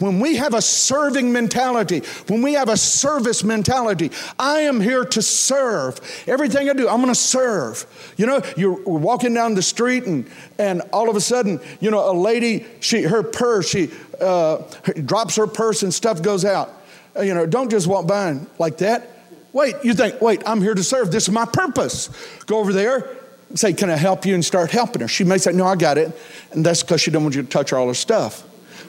[0.02, 5.04] When we have a serving mentality, when we have a service mentality, I am here
[5.04, 6.00] to serve.
[6.26, 7.86] Everything I do, I'm going to serve.
[8.16, 12.10] You know, you're walking down the street and, and all of a sudden, you know,
[12.10, 14.62] a lady, she, her purse, she uh,
[15.04, 16.72] drops her purse and stuff goes out.
[17.16, 19.08] Uh, you know, don't just walk by and like that.
[19.52, 21.12] Wait, you think, wait, I'm here to serve.
[21.12, 22.08] This is my purpose.
[22.46, 23.08] Go over there,
[23.54, 24.34] say, Can I help you?
[24.34, 25.08] and start helping her.
[25.08, 26.18] She may say, No, I got it.
[26.52, 28.42] And that's because she don't want you to touch all her stuff.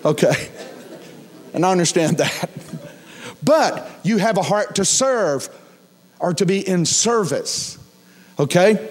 [0.05, 0.49] Okay.
[1.53, 2.49] And I understand that.
[3.43, 5.49] But you have a heart to serve
[6.19, 7.77] or to be in service.
[8.39, 8.89] Okay?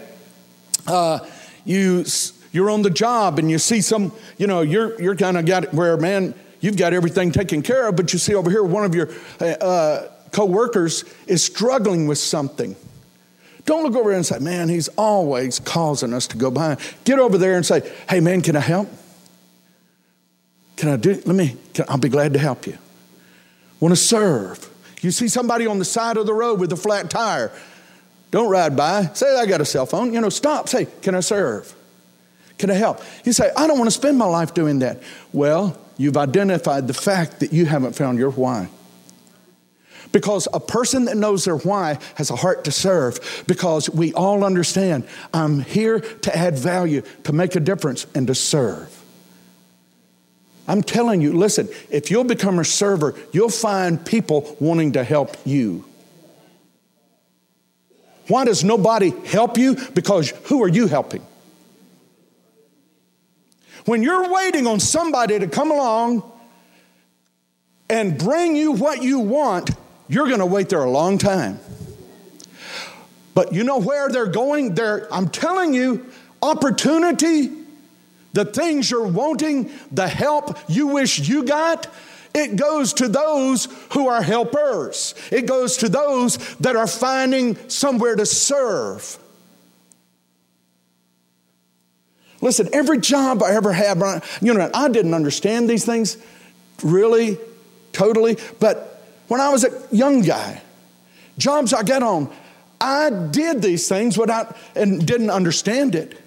[0.86, 1.20] Uh,
[1.64, 2.04] you,
[2.52, 5.72] you're on the job and you see some, you know, you're, you're kind of got
[5.72, 8.94] where, man, you've got everything taken care of, but you see over here one of
[8.94, 9.08] your
[9.40, 12.76] uh, uh co workers is struggling with something.
[13.64, 16.80] Don't look over there and say, man, he's always causing us to go behind.
[17.04, 18.88] Get over there and say, hey, man, can I help?
[20.82, 22.76] Can I do, let me, can, I'll be glad to help you.
[23.78, 24.68] Want to serve.
[25.00, 27.52] You see somebody on the side of the road with a flat tire.
[28.32, 29.06] Don't ride by.
[29.14, 30.12] Say, I got a cell phone.
[30.12, 30.68] You know, stop.
[30.68, 31.72] Say, can I serve?
[32.58, 33.00] Can I help?
[33.24, 35.00] You say, I don't want to spend my life doing that.
[35.32, 38.68] Well, you've identified the fact that you haven't found your why.
[40.10, 43.44] Because a person that knows their why has a heart to serve.
[43.46, 48.34] Because we all understand I'm here to add value, to make a difference, and to
[48.34, 48.98] serve.
[50.72, 55.36] I'm telling you, listen, if you'll become a server, you'll find people wanting to help
[55.44, 55.84] you.
[58.28, 59.76] Why does nobody help you?
[59.92, 61.22] Because who are you helping?
[63.84, 66.22] When you're waiting on somebody to come along
[67.90, 69.72] and bring you what you want,
[70.08, 71.60] you're going to wait there a long time.
[73.34, 74.74] But you know where they're going?
[74.74, 76.06] They're, I'm telling you,
[76.40, 77.61] opportunity,
[78.32, 81.86] the things you're wanting, the help you wish you got,
[82.34, 85.14] it goes to those who are helpers.
[85.30, 89.18] It goes to those that are finding somewhere to serve.
[92.40, 93.98] Listen, every job I ever had,
[94.40, 96.16] you know, I didn't understand these things
[96.82, 97.38] really,
[97.92, 100.60] totally, but when I was a young guy,
[101.38, 102.30] jobs I got on,
[102.80, 106.18] I did these things without and didn't understand it.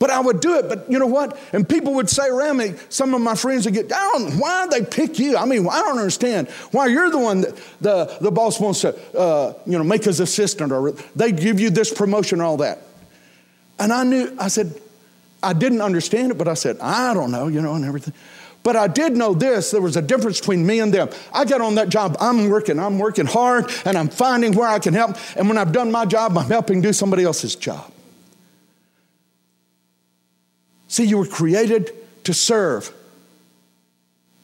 [0.00, 0.66] But I would do it.
[0.66, 1.38] But you know what?
[1.52, 4.38] And people would say around me, some of my friends would get, down.
[4.38, 5.36] why they pick you?
[5.36, 8.96] I mean, I don't understand why you're the one that the, the boss wants to,
[9.16, 12.78] uh, you know, make his assistant or they give you this promotion and all that.
[13.78, 14.80] And I knew, I said,
[15.42, 18.14] I didn't understand it, but I said, I don't know, you know, and everything.
[18.62, 21.10] But I did know this there was a difference between me and them.
[21.32, 24.78] I got on that job, I'm working, I'm working hard, and I'm finding where I
[24.78, 25.16] can help.
[25.36, 27.90] And when I've done my job, I'm helping do somebody else's job.
[30.90, 31.92] See, you were created
[32.24, 32.92] to serve.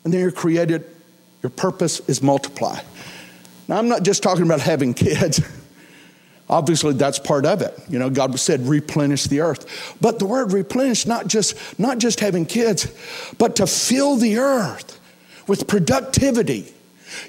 [0.04, 0.84] And then you're created,
[1.42, 2.78] your purpose is multiply.
[3.66, 5.40] Now, I'm not just talking about having kids.
[6.48, 7.76] Obviously, that's part of it.
[7.88, 9.96] You know, God said replenish the earth.
[10.00, 12.94] But the word replenish, not just, not just having kids,
[13.38, 15.00] but to fill the earth
[15.48, 16.72] with productivity.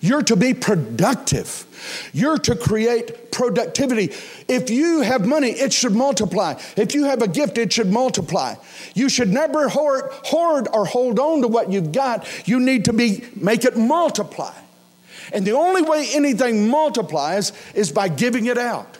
[0.01, 1.65] You're to be productive.
[2.13, 4.11] You're to create productivity.
[4.47, 6.59] If you have money, it should multiply.
[6.75, 8.55] If you have a gift, it should multiply.
[8.95, 12.27] You should never hoard, hoard or hold on to what you've got.
[12.47, 14.53] You need to be make it multiply.
[15.33, 18.97] And the only way anything multiplies is by giving it out.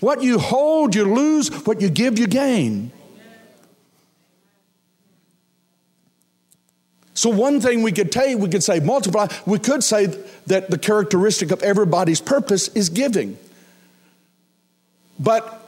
[0.00, 1.48] What you hold, you lose.
[1.66, 2.92] What you give, you gain.
[7.14, 9.28] So, one thing we could take, we could say multiply.
[9.46, 10.06] We could say
[10.46, 13.38] that the characteristic of everybody's purpose is giving.
[15.18, 15.60] But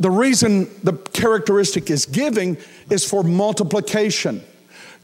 [0.00, 2.56] the reason the characteristic is giving
[2.88, 4.42] is for multiplication.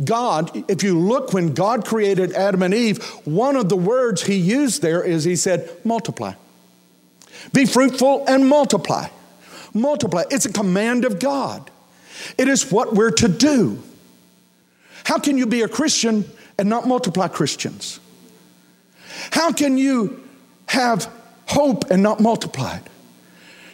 [0.02, 4.36] God, if you look when God created Adam and Eve, one of the words he
[4.36, 6.32] used there is he said, multiply.
[7.52, 9.08] Be fruitful and multiply.
[9.74, 10.24] Multiply.
[10.30, 11.70] It's a command of God,
[12.38, 13.82] it is what we're to do.
[15.04, 16.24] How can you be a Christian
[16.58, 18.00] and not multiply Christians?
[19.30, 20.22] How can you
[20.66, 21.10] have
[21.46, 22.82] hope and not multiply it?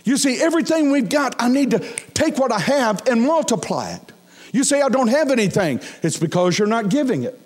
[0.04, 1.80] You see, everything we've got, I need to
[2.14, 4.12] take what I have and multiply it.
[4.52, 5.80] You say, I don't have anything.
[6.02, 7.38] It's because you're not giving it.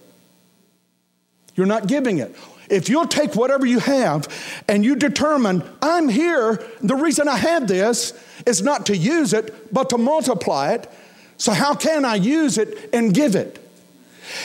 [1.54, 2.34] You're not giving it.
[2.68, 4.28] If you'll take whatever you have
[4.68, 8.12] and you determine, I'm here, the reason I have this
[8.46, 10.88] is not to use it, but to multiply it.
[11.36, 13.58] So, how can I use it and give it?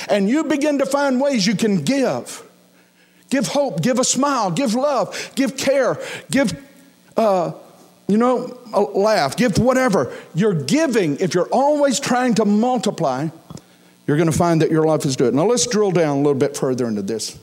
[0.10, 2.44] And you begin to find ways you can give.
[3.30, 6.54] Give hope, give a smile, give love, give care, give,
[7.18, 7.54] uh,
[8.08, 10.16] you know, a laugh, give whatever.
[10.36, 13.30] You're giving, if you're always trying to multiply,
[14.06, 15.34] you're going to find that your life is good.
[15.34, 17.38] Now let's drill down a little bit further into this.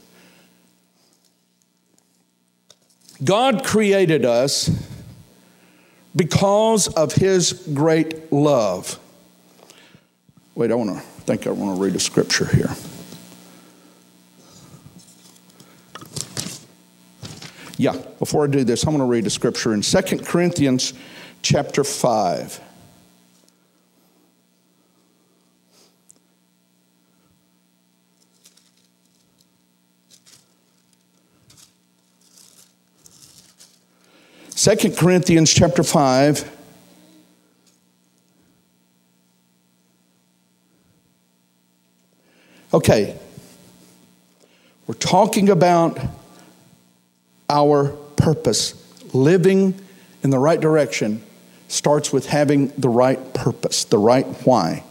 [3.23, 4.71] God created us
[6.15, 8.99] because of his great love.
[10.55, 12.71] Wait, I want to think I want to read a scripture here.
[17.79, 20.93] Yeah, before I do this, I'm going to read a scripture in 2 Corinthians
[21.43, 22.61] chapter 5.
[34.51, 36.62] Second Corinthians chapter 5.
[42.75, 43.19] Okay,
[44.87, 46.01] we're talking about
[47.51, 48.75] our purpose.
[49.13, 49.79] Living
[50.23, 51.23] in the right direction
[51.69, 54.85] starts with having the right purpose, the right why.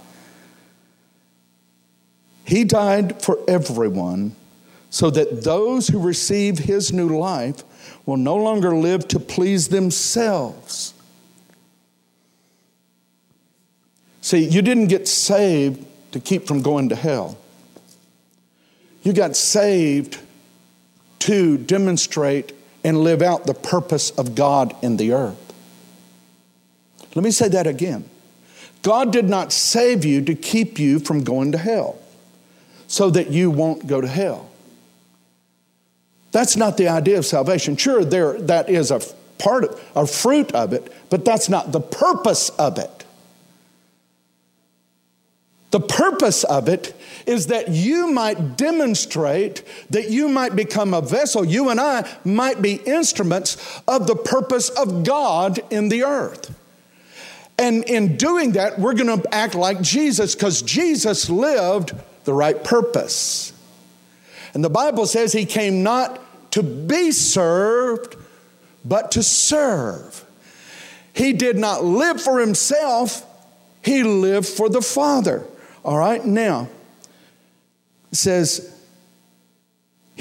[2.46, 4.36] He died for everyone
[4.92, 7.64] so that those who receive his new life
[8.06, 10.94] will no longer live to please themselves.
[14.22, 17.38] See, you didn't get saved to keep from going to hell.
[19.02, 20.20] You got saved
[21.20, 25.54] to demonstrate and live out the purpose of God in the earth.
[27.16, 28.10] Let me say that again.
[28.82, 32.00] God did not save you to keep you from going to hell
[32.88, 34.50] so that you won't go to hell.
[36.32, 37.78] That's not the idea of salvation.
[37.78, 39.02] Sure, there that is a
[39.38, 43.01] part of a fruit of it, but that's not the purpose of it.
[45.72, 46.94] The purpose of it
[47.26, 52.62] is that you might demonstrate, that you might become a vessel, you and I might
[52.62, 56.54] be instruments of the purpose of God in the earth.
[57.58, 61.94] And in doing that, we're going to act like Jesus because Jesus lived
[62.26, 63.54] the right purpose.
[64.54, 66.20] And the Bible says he came not
[66.52, 68.18] to be served,
[68.84, 70.26] but to serve.
[71.14, 73.26] He did not live for himself,
[73.82, 75.46] he lived for the Father.
[75.84, 76.70] All right, now,
[78.12, 78.72] it says,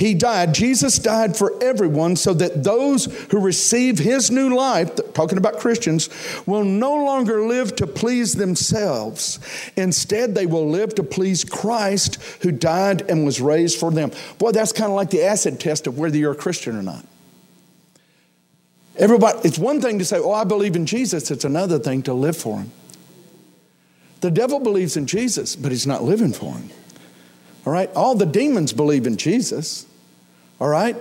[0.00, 5.36] he died, Jesus died for everyone so that those who receive his new life, talking
[5.36, 6.08] about Christians,
[6.46, 9.38] will no longer live to please themselves.
[9.76, 14.10] Instead, they will live to please Christ who died and was raised for them.
[14.38, 17.04] Boy, that's kind of like the acid test of whether you're a Christian or not.
[18.96, 22.14] Everybody, it's one thing to say, Oh, I believe in Jesus, it's another thing to
[22.14, 22.72] live for him.
[24.20, 26.70] The devil believes in Jesus, but he's not living for him.
[27.66, 27.90] All right?
[27.94, 29.86] All the demons believe in Jesus.
[30.60, 30.96] All right?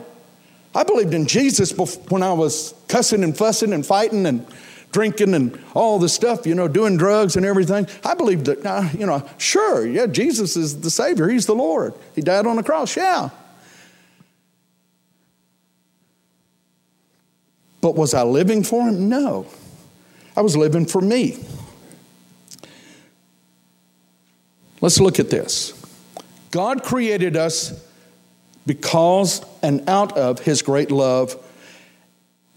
[0.74, 1.74] I believed in Jesus
[2.10, 4.46] when I was cussing and fussing and fighting and
[4.92, 7.88] drinking and all the stuff, you know, doing drugs and everything.
[8.04, 11.28] I believed that, uh, you know, sure, yeah, Jesus is the Savior.
[11.28, 11.94] He's the Lord.
[12.16, 13.30] He died on the cross, yeah.
[17.82, 19.10] But was I living for Him?
[19.10, 19.48] No.
[20.36, 21.44] I was living for me.
[24.82, 25.74] Let's look at this.
[26.52, 27.74] God created us
[28.66, 31.36] because and out of His great love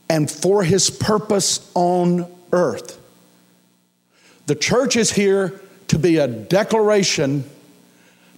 [0.09, 2.99] and for His purpose on earth.
[4.47, 7.45] The church is here to be a declaration,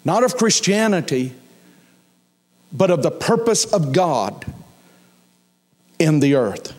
[0.04, 1.32] not of Christianity,
[2.72, 4.44] but of the purpose of God
[5.98, 6.72] in the earth.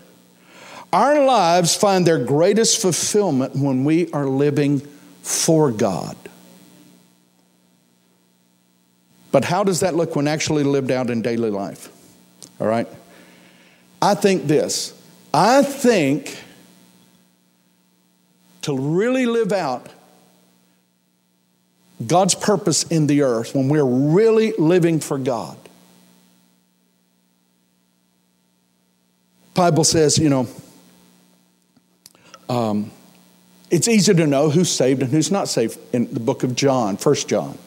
[0.91, 4.79] Our lives find their greatest fulfillment when we are living
[5.21, 6.15] for God.
[9.35, 11.89] But how does that look when actually lived out in daily life?
[12.57, 12.87] All right?
[14.01, 14.93] I think this.
[15.33, 16.41] I think
[18.61, 19.89] to really live out
[22.07, 25.57] God's purpose in the earth, when we're really living for God,
[29.53, 30.47] Bible says, you know,
[32.47, 32.89] um,
[33.69, 36.95] it's easy to know who's saved and who's not saved in the book of John,
[36.95, 37.57] First John.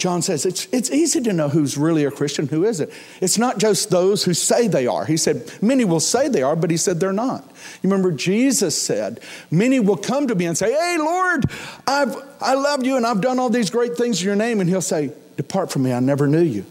[0.00, 2.90] John says it's, it's easy to know who's really a Christian, who isn't.
[3.20, 5.04] It's not just those who say they are.
[5.04, 7.44] He said, many will say they are, but he said they're not.
[7.82, 9.20] You remember Jesus said,
[9.50, 11.44] many will come to me and say, hey, Lord,
[11.86, 14.60] I've, I love you and I've done all these great things in your name.
[14.60, 16.64] And he'll say, depart from me, I never knew you.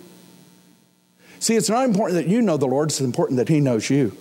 [1.39, 4.17] See, it's not important that you know the Lord, it's important that he knows you.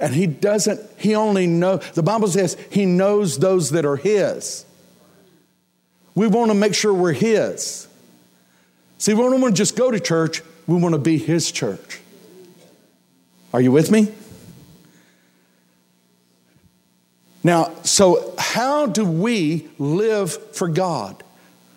[0.00, 4.64] And he doesn't, he only know, the Bible says he knows those that are his.
[6.14, 7.86] We want to make sure we're His.
[8.98, 12.00] See, we don't want to just go to church, we want to be His church.
[13.52, 14.12] Are you with me?
[17.42, 21.22] Now, so how do we live for God?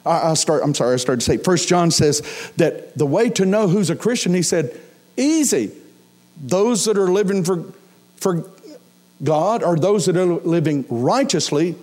[0.05, 2.21] I, I start, I'm sorry, I started to say, First John says
[2.57, 4.77] that the way to know who's a Christian, he said,
[5.15, 5.71] easy.
[6.41, 7.63] Those that are living for,
[8.17, 8.49] for
[9.23, 11.75] God are those that are living righteously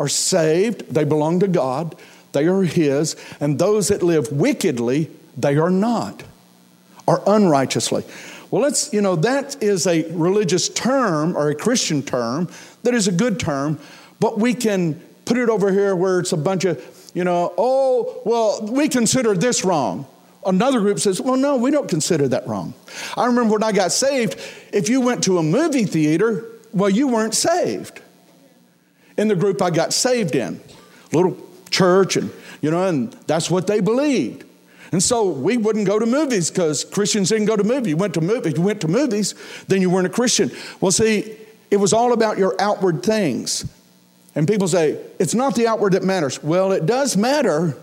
[0.00, 0.92] are saved.
[0.92, 1.94] They belong to God.
[2.32, 3.14] They are His.
[3.38, 6.24] And those that live wickedly, they are not,
[7.06, 8.04] or unrighteously.
[8.50, 12.48] Well, let's, you know, that is a religious term or a Christian term
[12.82, 13.78] that is a good term,
[14.18, 14.94] but we can
[15.24, 16.82] put it over here where it's a bunch of,
[17.14, 20.06] you know, oh, well, we consider this wrong.
[20.44, 22.74] Another group says, well, no, we don't consider that wrong.
[23.16, 24.36] I remember when I got saved,
[24.72, 28.00] if you went to a movie theater, well, you weren't saved.
[29.20, 30.62] In the group I got saved in,
[31.12, 31.36] little
[31.68, 32.30] church, and,
[32.62, 34.44] you know, and that's what they believed.
[34.92, 37.90] And so we wouldn't go to movies because Christians didn't go to movies.
[37.90, 39.34] You went to movies, you went to movies,
[39.68, 40.50] then you weren't a Christian.
[40.80, 41.36] Well, see,
[41.70, 43.70] it was all about your outward things.
[44.34, 46.42] And people say, it's not the outward that matters.
[46.42, 47.76] Well, it does matter.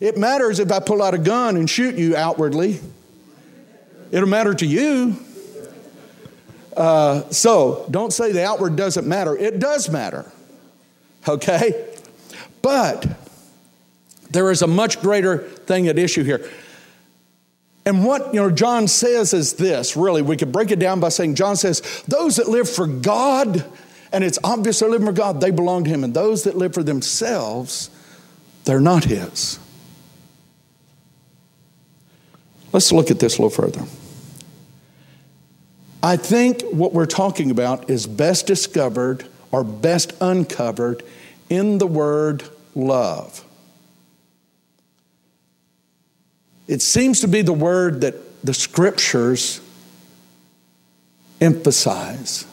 [0.00, 2.80] It matters if I pull out a gun and shoot you outwardly.
[4.10, 5.16] It'll matter to you.
[6.76, 9.36] Uh, so don't say the outward doesn't matter.
[9.36, 10.30] It does matter.
[11.26, 11.88] Okay?
[12.62, 13.06] But
[14.30, 16.48] there is a much greater thing at issue here.
[17.86, 21.10] And what you know John says is this, really, we could break it down by
[21.10, 23.64] saying John says, those that live for God,
[24.10, 26.02] and it's obvious they're living for God, they belong to him.
[26.02, 27.90] And those that live for themselves,
[28.64, 29.58] they're not his.
[32.72, 33.86] Let's look at this a little further.
[36.04, 41.02] I think what we're talking about is best discovered or best uncovered
[41.48, 42.42] in the word
[42.74, 43.42] love.
[46.68, 49.62] It seems to be the word that the scriptures
[51.40, 52.44] emphasize.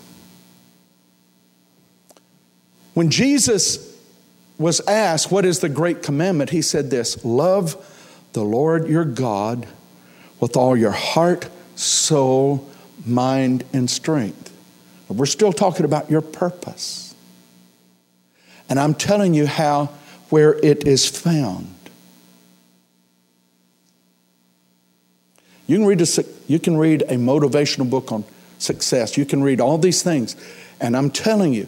[2.93, 3.93] When Jesus
[4.58, 6.52] was asked, What is the great commandment?
[6.52, 7.76] he said this Love
[8.32, 9.68] the Lord your God
[10.39, 12.70] with all your heart, soul,
[13.06, 14.52] mind, and strength.
[15.08, 17.14] We're still talking about your purpose.
[18.70, 19.88] And I'm telling you how,
[20.30, 21.76] where it is found.
[25.68, 28.24] You can read a, you can read a motivational book on
[28.58, 29.18] success.
[29.18, 30.36] You can read all these things.
[30.80, 31.68] And I'm telling you,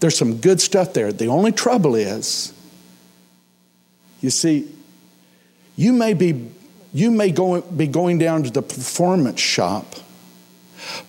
[0.00, 1.12] there's some good stuff there.
[1.12, 2.52] The only trouble is,
[4.20, 4.68] you see,
[5.76, 6.50] you may be,
[6.92, 9.86] you may go, be going down to the performance shop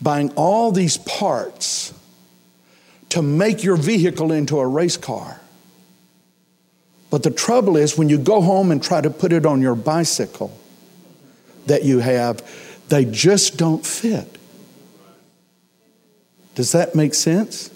[0.02, 1.94] buying all these parts
[3.10, 5.40] to make your vehicle into a race car.
[7.10, 9.76] But the trouble is, when you go home and try to put it on your
[9.76, 10.58] bicycle,
[11.68, 12.44] that you have,
[12.90, 14.38] they just don't fit.
[16.56, 17.72] Does that make sense?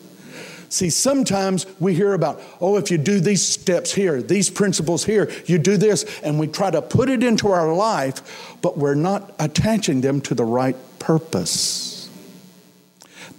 [0.70, 5.32] See, sometimes we hear about, oh, if you do these steps here, these principles here,
[5.48, 9.34] you do this, and we try to put it into our life, but we're not
[9.40, 11.89] attaching them to the right purpose.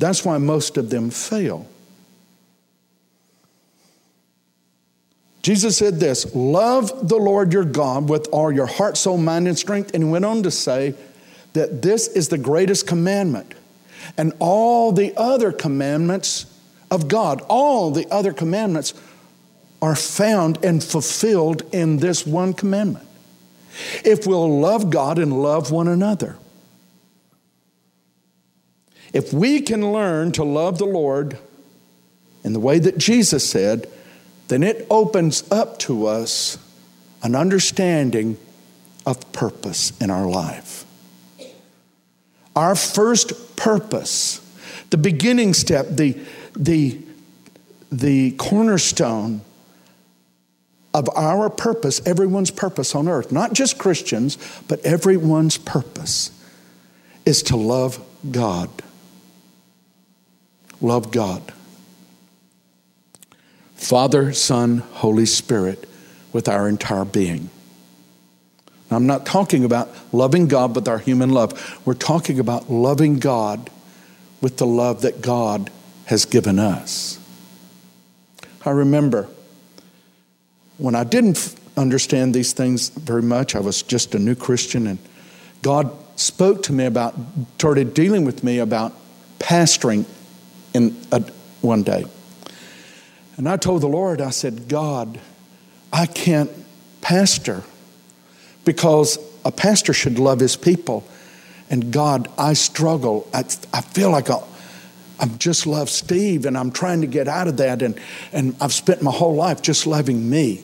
[0.01, 1.68] That's why most of them fail.
[5.42, 9.59] Jesus said this Love the Lord your God with all your heart, soul, mind, and
[9.59, 9.94] strength.
[9.94, 10.94] And he went on to say
[11.53, 13.55] that this is the greatest commandment.
[14.16, 16.46] And all the other commandments
[16.90, 18.94] of God, all the other commandments
[19.82, 23.07] are found and fulfilled in this one commandment.
[24.03, 26.36] If we'll love God and love one another.
[29.12, 31.38] If we can learn to love the Lord
[32.44, 33.88] in the way that Jesus said,
[34.48, 36.58] then it opens up to us
[37.22, 38.36] an understanding
[39.06, 40.84] of purpose in our life.
[42.56, 44.40] Our first purpose,
[44.90, 46.18] the beginning step, the,
[46.56, 46.98] the,
[47.92, 49.42] the cornerstone
[50.92, 54.36] of our purpose, everyone's purpose on earth, not just Christians,
[54.66, 56.32] but everyone's purpose,
[57.24, 58.68] is to love God.
[60.81, 61.53] Love God.
[63.74, 65.89] Father, Son, Holy Spirit
[66.33, 67.51] with our entire being.
[68.91, 71.81] Now, I'm not talking about loving God with our human love.
[71.85, 73.70] We're talking about loving God
[74.41, 75.70] with the love that God
[76.07, 77.18] has given us.
[78.64, 79.28] I remember
[80.76, 84.99] when I didn't understand these things very much, I was just a new Christian, and
[85.62, 87.14] God spoke to me about,
[87.57, 88.93] started dealing with me about
[89.39, 90.05] pastoring
[90.75, 91.21] in a,
[91.61, 92.05] one day.
[93.37, 95.18] And I told the Lord, I said, God,
[95.93, 96.51] I can't
[97.01, 97.62] pastor
[98.64, 101.07] because a pastor should love his people.
[101.71, 103.29] And God, I struggle.
[103.33, 104.43] I, I feel like I,
[105.18, 107.83] I just love Steve and I'm trying to get out of that.
[107.83, 107.99] And,
[108.33, 110.62] and I've spent my whole life just loving me.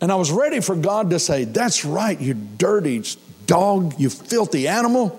[0.00, 3.02] And I was ready for God to say, That's right, you dirty
[3.46, 5.18] dog, you filthy animal.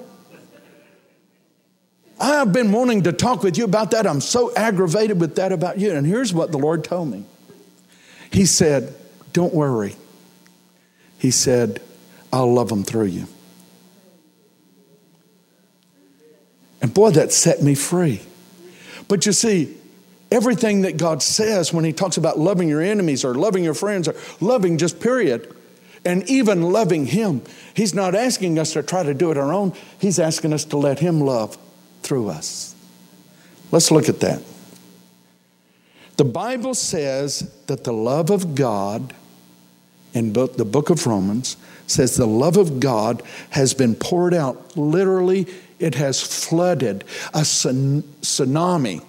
[2.22, 4.06] I've been wanting to talk with you about that.
[4.06, 5.92] I'm so aggravated with that about you.
[5.92, 7.26] And here's what the Lord told me
[8.32, 8.94] He said,
[9.34, 9.96] Don't worry.
[11.18, 11.82] He said,
[12.32, 13.28] I'll love them through you.
[16.82, 18.22] And boy, that set me free.
[19.08, 19.76] But you see,
[20.32, 24.08] everything that God says when He talks about loving your enemies or loving your friends
[24.08, 25.56] or loving just period,
[26.06, 27.42] and even loving Him,
[27.76, 29.74] He's not asking us to try to do it our own.
[30.00, 31.58] He's asking us to let Him love
[32.02, 32.76] through us.
[33.72, 34.42] Let's look at that.
[36.18, 39.14] The Bible says that the love of God,
[40.14, 44.78] in the book of Romans, says the love of God has been poured out.
[44.78, 45.48] Literally,
[45.80, 49.04] it has flooded a tsunami.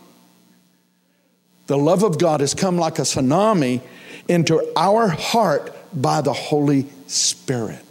[1.66, 3.80] The love of God has come like a tsunami
[4.28, 7.81] into our heart by the Holy Spirit.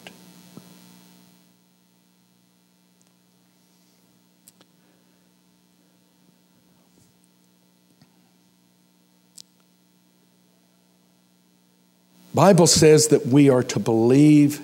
[12.34, 14.62] Bible says that we are to believe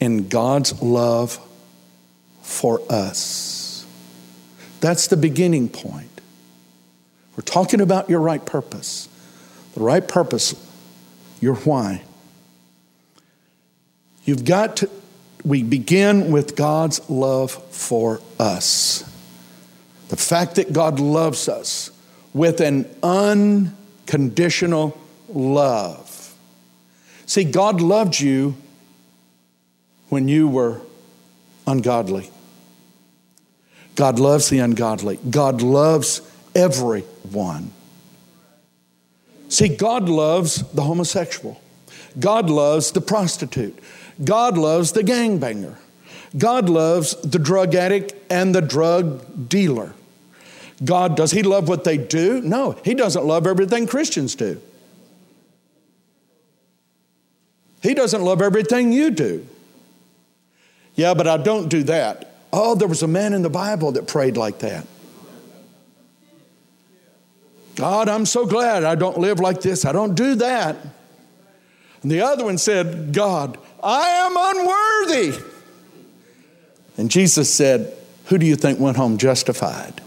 [0.00, 1.38] in God's love
[2.42, 3.86] for us.
[4.80, 6.20] That's the beginning point.
[7.36, 9.08] We're talking about your right purpose.
[9.74, 10.54] The right purpose,
[11.40, 12.02] your why.
[14.24, 14.90] You've got to,
[15.44, 19.02] we begin with God's love for us.
[20.08, 21.90] The fact that God loves us
[22.32, 24.98] with an unconditional
[25.28, 26.05] love.
[27.26, 28.56] See, God loved you
[30.08, 30.80] when you were
[31.66, 32.30] ungodly.
[33.96, 35.18] God loves the ungodly.
[35.28, 36.20] God loves
[36.54, 37.72] everyone.
[39.48, 41.60] See, God loves the homosexual.
[42.18, 43.78] God loves the prostitute.
[44.22, 45.76] God loves the gangbanger.
[46.36, 49.94] God loves the drug addict and the drug dealer.
[50.84, 52.40] God, does He love what they do?
[52.40, 54.60] No, He doesn't love everything Christians do.
[57.82, 59.46] He doesn't love everything you do.
[60.94, 62.32] Yeah, but I don't do that.
[62.52, 64.86] Oh, there was a man in the Bible that prayed like that.
[67.76, 69.84] God, I'm so glad I don't live like this.
[69.84, 70.76] I don't do that.
[72.02, 75.44] And the other one said, God, I am unworthy.
[76.96, 77.92] And Jesus said,
[78.26, 80.00] Who do you think went home justified?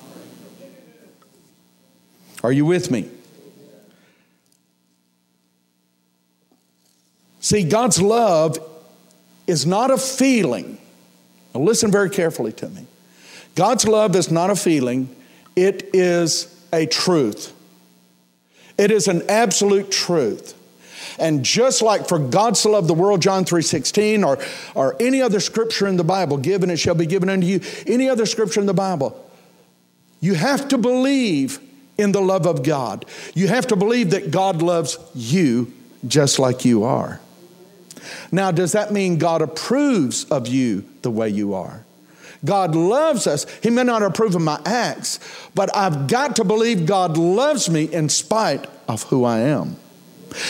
[2.44, 3.10] Are you with me?
[7.40, 8.60] See, God's love
[9.48, 10.78] is not a feeling.
[11.54, 12.86] Now, listen very carefully to me.
[13.56, 15.14] God's love is not a feeling,
[15.56, 17.54] it is a truth.
[18.78, 20.56] It is an absolute truth.
[21.20, 24.38] And just like for God to love the world, John 3.16, or,
[24.74, 28.08] or any other scripture in the Bible, given it shall be given unto you, any
[28.08, 29.30] other scripture in the Bible,
[30.22, 31.60] you have to believe
[31.98, 33.06] in the love of God.
[33.34, 35.74] You have to believe that God loves you
[36.08, 37.20] just like you are.
[38.32, 41.86] Now, does that mean God approves of you the way you are?
[42.46, 43.46] God loves us.
[43.62, 45.20] He may not approve of my acts,
[45.56, 49.76] but I've got to believe God loves me in spite of who I am.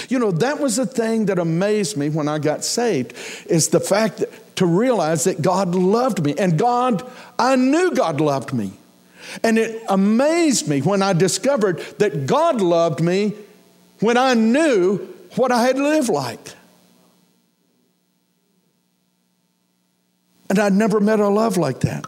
[0.10, 3.14] You know, that was the thing that amazed me when I got saved
[3.48, 6.36] is the fact that to realize that God loved me.
[6.38, 7.10] And God,
[7.40, 8.74] I knew God loved me.
[9.42, 13.34] And it amazed me when I discovered that God loved me
[14.02, 14.98] when I knew
[15.36, 16.56] what I had lived like.
[20.50, 22.06] And I'd never met a love like that.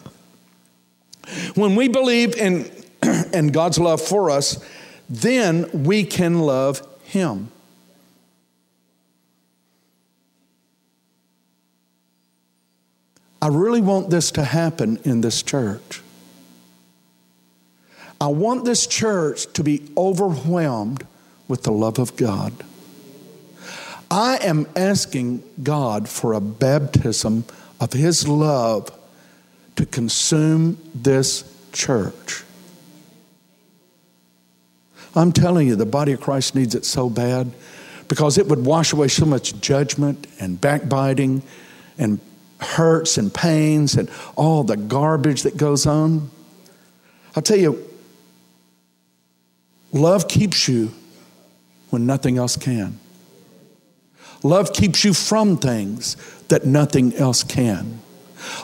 [1.56, 2.70] When we believe in,
[3.34, 4.64] in God's love for us,
[5.10, 7.52] then we can love Him.
[13.42, 16.02] I really want this to happen in this church.
[18.20, 21.08] I want this church to be overwhelmed
[21.48, 22.54] with the love of God.
[24.12, 27.46] I am asking God for a baptism
[27.82, 28.90] of His love
[29.76, 32.44] to consume this church.
[35.16, 37.52] I'm telling you, the body of Christ needs it so bad
[38.08, 41.42] because it would wash away so much judgment and backbiting
[41.98, 42.20] and
[42.60, 46.30] hurts and pains and all the garbage that goes on.
[47.36, 47.84] I'll tell you,
[49.92, 50.92] love keeps you
[51.90, 53.00] when nothing else can.
[54.44, 56.16] Love keeps you from things
[56.52, 58.00] that nothing else can.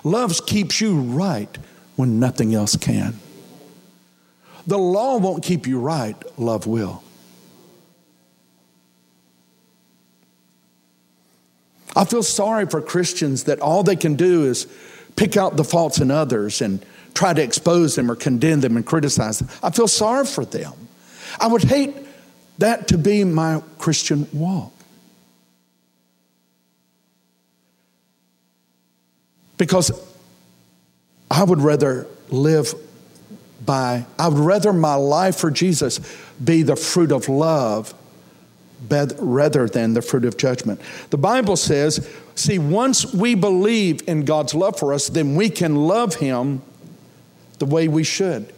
[0.04, 1.58] Love keeps you right
[1.96, 3.20] when nothing else can.
[4.68, 7.04] The law won't keep you right, love will.
[11.96, 14.68] I feel sorry for Christians that all they can do is
[15.16, 16.86] pick out the faults in others and
[17.16, 19.50] try to expose them or condemn them and criticize them.
[19.64, 20.74] I feel sorry for them.
[21.40, 21.96] I would hate
[22.60, 24.77] that to be my Christian walk.
[29.58, 29.92] Because
[31.30, 32.74] I would rather live
[33.66, 36.00] by, I would rather my life for Jesus
[36.44, 37.94] be the fruit of love
[38.90, 40.80] rather than the fruit of judgment.
[41.10, 45.76] The Bible says, see, once we believe in God's love for us, then we can
[45.76, 46.62] love Him
[47.60, 48.54] the way we should.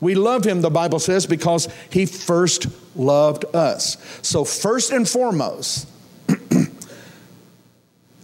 [0.00, 2.66] We love Him, the Bible says, because He first
[2.96, 3.98] loved us.
[4.22, 5.86] So, first and foremost,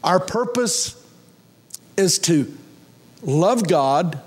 [0.04, 1.05] our purpose
[1.97, 2.53] is to
[3.22, 4.20] love God,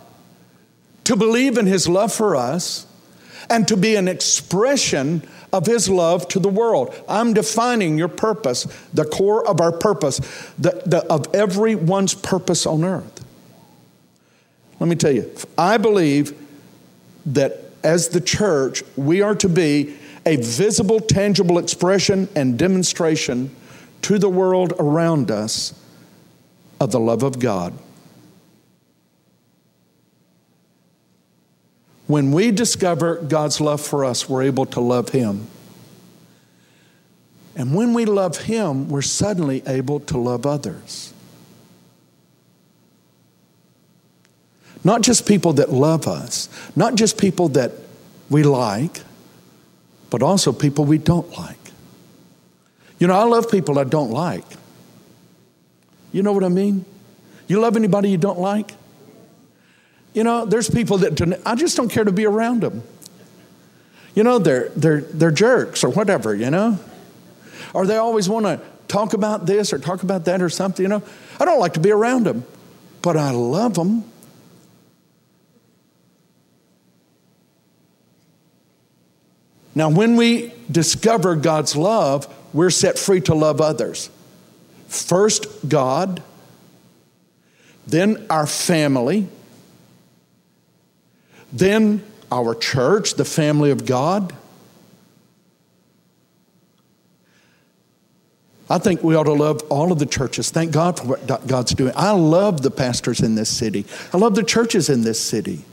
[1.05, 2.85] to believe in His love for us,
[3.49, 6.93] and to be an expression of His love to the world.
[7.07, 8.63] I'm defining your purpose,
[8.93, 10.19] the core of our purpose,
[10.57, 13.25] the, the, of everyone's purpose on earth.
[14.79, 16.33] Let me tell you, I believe
[17.25, 19.95] that as the church, we are to be
[20.25, 23.55] a visible, tangible expression and demonstration
[24.01, 25.73] to the world around us
[26.79, 27.73] of the love of God.
[32.07, 35.47] When we discover God's love for us, we're able to love Him.
[37.55, 41.13] And when we love Him, we're suddenly able to love others.
[44.83, 47.73] Not just people that love us, not just people that
[48.29, 49.01] we like,
[50.09, 51.57] but also people we don't like.
[52.97, 54.45] You know, I love people I don't like.
[56.11, 56.85] You know what I mean?
[57.47, 58.71] You love anybody you don't like?
[60.13, 62.83] You know, there's people that I just don't care to be around them.
[64.15, 66.79] You know, they're, they're, they're jerks or whatever, you know?
[67.73, 70.89] Or they always want to talk about this or talk about that or something, you
[70.89, 71.03] know?
[71.39, 72.43] I don't like to be around them,
[73.01, 74.03] but I love them.
[79.75, 84.09] Now, when we discover God's love, we're set free to love others.
[84.89, 86.23] First, God,
[87.85, 89.27] then our family,
[91.53, 94.33] then our church, the family of God.
[98.67, 100.49] I think we ought to love all of the churches.
[100.49, 101.93] Thank God for what God's doing.
[101.95, 103.85] I love the pastors in this city.
[104.11, 105.63] I love the churches in this city.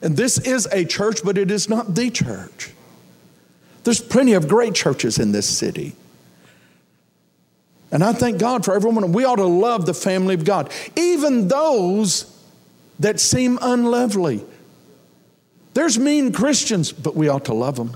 [0.00, 2.72] And this is a church, but it is not the church.
[3.84, 5.94] There's plenty of great churches in this city.
[7.92, 9.12] And I thank God for everyone.
[9.12, 12.28] We ought to love the family of God, even those
[12.98, 14.42] that seem unlovely.
[15.74, 17.94] There's mean Christians, but we ought to love them.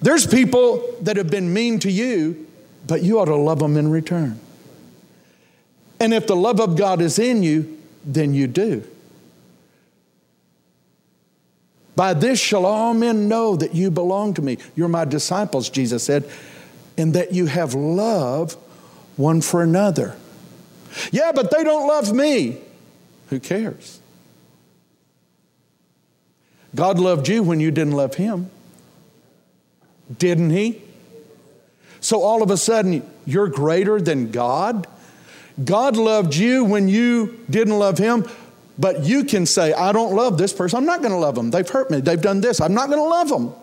[0.00, 2.46] There's people that have been mean to you,
[2.86, 4.40] but you ought to love them in return.
[6.00, 8.84] And if the love of God is in you, then you do.
[11.96, 14.58] By this shall all men know that you belong to me.
[14.74, 16.30] You're my disciples, Jesus said,
[16.98, 18.54] and that you have love
[19.16, 20.16] one for another.
[21.10, 22.58] Yeah, but they don't love me.
[23.28, 24.00] Who cares?
[26.74, 28.50] God loved you when you didn't love Him.
[30.18, 30.82] Didn't He?
[32.00, 34.86] So all of a sudden, you're greater than God?
[35.62, 38.28] God loved you when you didn't love Him,
[38.78, 40.78] but you can say, I don't love this person.
[40.78, 41.50] I'm not going to love them.
[41.50, 42.00] They've hurt me.
[42.00, 42.60] They've done this.
[42.60, 43.54] I'm not going to love them.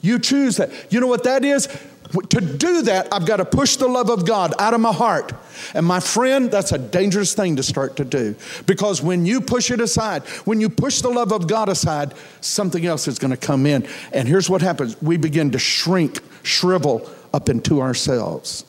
[0.00, 0.70] You choose that.
[0.90, 1.68] You know what that is?
[2.10, 5.32] To do that, I've got to push the love of God out of my heart.
[5.74, 8.34] And my friend, that's a dangerous thing to start to do.
[8.66, 12.84] Because when you push it aside, when you push the love of God aside, something
[12.84, 13.86] else is going to come in.
[14.12, 18.64] And here's what happens we begin to shrink, shrivel up into ourselves.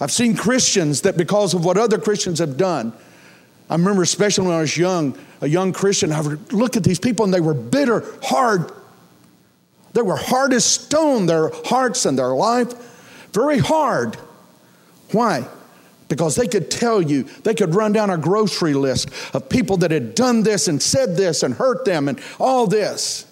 [0.00, 2.94] I've seen Christians that because of what other Christians have done,
[3.68, 6.98] I remember especially when I was young, a young Christian, I would look at these
[6.98, 8.72] people and they were bitter, hard,
[9.98, 12.72] they were hard as stone, their hearts and their life,
[13.32, 14.14] very hard.
[15.10, 15.44] Why?
[16.06, 19.90] Because they could tell you, they could run down a grocery list of people that
[19.90, 23.26] had done this and said this and hurt them and all this.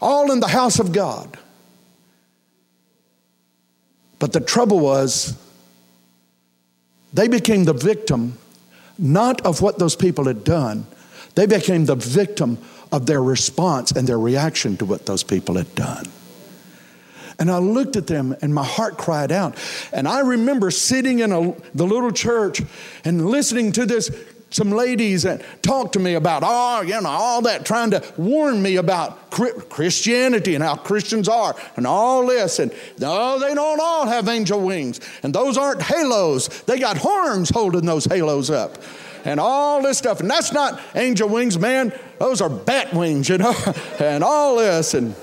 [0.00, 1.36] All in the house of God.
[4.18, 5.36] But the trouble was,
[7.12, 8.38] they became the victim
[8.96, 10.86] not of what those people had done,
[11.34, 12.56] they became the victim
[12.92, 16.06] of their response and their reaction to what those people had done.
[17.38, 19.56] And I looked at them and my heart cried out.
[19.92, 22.60] And I remember sitting in a, the little church
[23.04, 24.10] and listening to this
[24.50, 28.62] some ladies that talked to me about, oh, you know, all that, trying to warn
[28.62, 32.58] me about Christianity and how Christians are and all this.
[32.58, 35.00] And no, they don't all have angel wings.
[35.22, 38.78] And those aren't halos, they got horns holding those halos up.
[39.28, 40.20] And all this stuff.
[40.20, 41.92] And that's not angel wings, man.
[42.18, 43.54] Those are bat wings, you know,
[43.98, 44.94] and all this.
[44.94, 45.14] And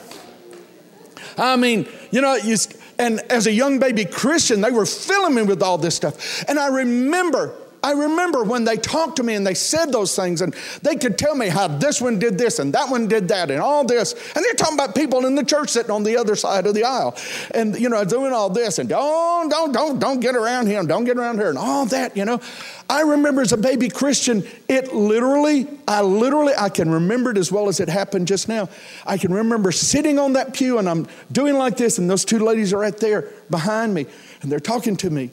[1.39, 2.55] I mean, you know, you,
[2.99, 6.47] and as a young baby Christian, they were filling me with all this stuff.
[6.47, 7.55] And I remember
[7.85, 11.19] I remember when they talked to me and they said those things, and they could
[11.19, 14.13] tell me how this one did this and that one did that and all this.
[14.35, 16.83] And they're talking about people in the church sitting on the other side of the
[16.83, 17.15] aisle
[17.53, 21.03] and, you know, doing all this and don't, don't, don't, don't get around him, don't
[21.03, 22.41] get around her, and all that, you know.
[22.89, 27.51] I remember as a baby Christian, it literally, I literally, I can remember it as
[27.51, 28.67] well as it happened just now.
[29.05, 32.39] I can remember sitting on that pew and I'm doing like this, and those two
[32.39, 34.07] ladies are right there behind me,
[34.41, 35.29] and they're talking to me.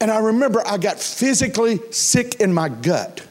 [0.00, 3.22] And I remember I got physically sick in my gut.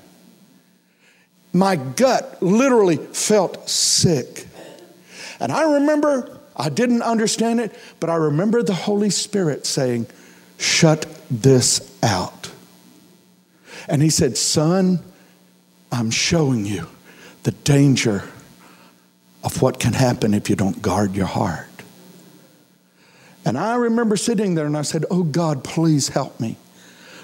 [1.54, 4.48] My gut literally felt sick.
[5.40, 10.08] And I remember, I didn't understand it, but I remember the Holy Spirit saying,
[10.58, 12.52] Shut this out.
[13.88, 15.00] And He said, Son,
[15.92, 16.88] I'm showing you
[17.44, 18.24] the danger
[19.44, 21.75] of what can happen if you don't guard your heart.
[23.46, 26.58] And I remember sitting there and I said, Oh God, please help me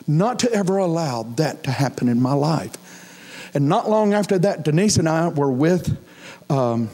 [0.08, 2.78] not to ever allow that to happen in my life.
[3.54, 5.98] And not long after that, Denise and I were with
[6.50, 6.90] um,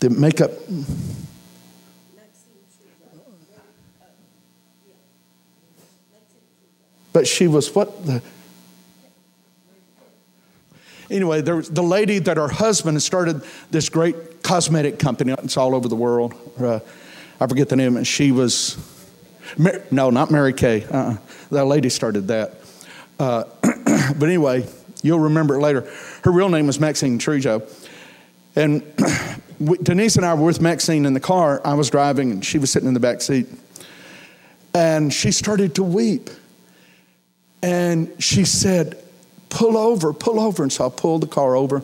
[0.00, 0.50] the makeup.
[7.12, 8.22] But she was what the.
[11.10, 15.34] Anyway, there was the lady that her husband started this great cosmetic company.
[15.38, 16.34] It's all over the world.
[16.58, 16.80] Uh,
[17.44, 17.98] I forget the name.
[17.98, 18.78] And she was,
[19.90, 20.84] no, not Mary Kay.
[20.84, 21.18] Uh-uh.
[21.50, 22.54] That lady started that.
[23.18, 24.66] Uh, but anyway,
[25.02, 25.86] you'll remember it later.
[26.22, 27.70] Her real name was Maxine Trujo.
[28.56, 28.82] And
[29.82, 31.60] Denise and I were with Maxine in the car.
[31.66, 33.46] I was driving, and she was sitting in the back seat.
[34.72, 36.30] And she started to weep.
[37.62, 39.02] And she said,
[39.50, 40.62] Pull over, pull over.
[40.62, 41.82] And so I pulled the car over.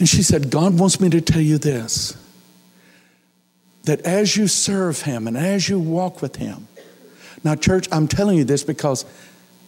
[0.00, 2.16] And she said, God wants me to tell you this
[3.84, 6.68] that as you serve Him and as you walk with Him,
[7.44, 9.04] now, church, I'm telling you this because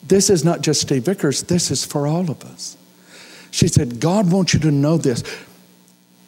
[0.03, 2.77] this is not just Steve Vickers, this is for all of us.
[3.51, 5.23] She said, God wants you to know this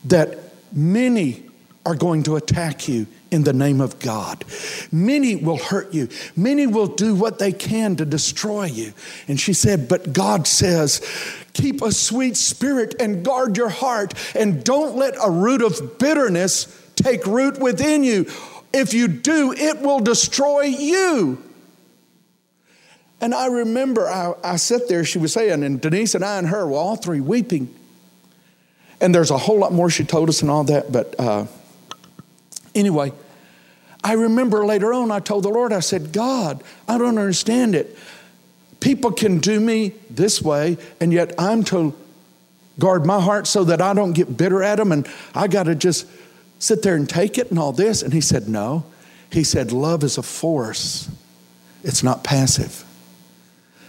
[0.05, 0.39] that
[0.73, 1.43] many
[1.85, 4.45] are going to attack you in the name of God.
[4.93, 6.09] Many will hurt you.
[6.37, 8.93] Many will do what they can to destroy you.
[9.27, 11.01] And she said, But God says,
[11.55, 16.67] keep a sweet spirit and guard your heart, and don't let a root of bitterness
[16.97, 18.27] take root within you.
[18.73, 21.43] If you do, it will destroy you.
[23.21, 26.49] And I remember I, I sat there, she was saying, and Denise and I and
[26.49, 27.75] her were all three weeping.
[29.01, 30.93] And there's a whole lot more she told us and all that.
[30.93, 31.47] But uh,
[32.75, 33.13] anyway,
[34.05, 37.97] I remember later on, I told the Lord, I said, God, I don't understand it.
[38.81, 41.95] People can do me this way, and yet I'm to
[42.79, 45.75] guard my heart so that I don't get bitter at them, and I got to
[45.75, 46.07] just
[46.59, 48.03] sit there and take it and all this?
[48.03, 48.85] And he said, No.
[49.31, 51.11] He said, Love is a force,
[51.83, 52.85] it's not passive.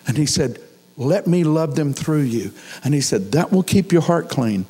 [0.07, 0.59] And he said,
[0.95, 2.51] Let me love them through you.
[2.83, 4.65] And he said, That will keep your heart clean.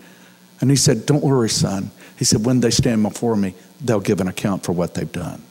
[0.59, 1.91] And he said, Don't worry, son.
[2.17, 5.41] He said, When they stand before me, they'll give an account for what they've done.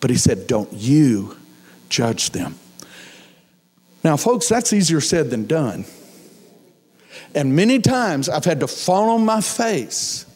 [0.00, 1.36] But he said, Don't you
[1.88, 2.58] judge them.
[4.02, 5.84] Now, folks, that's easier said than done.
[7.34, 10.26] And many times I've had to fall on my face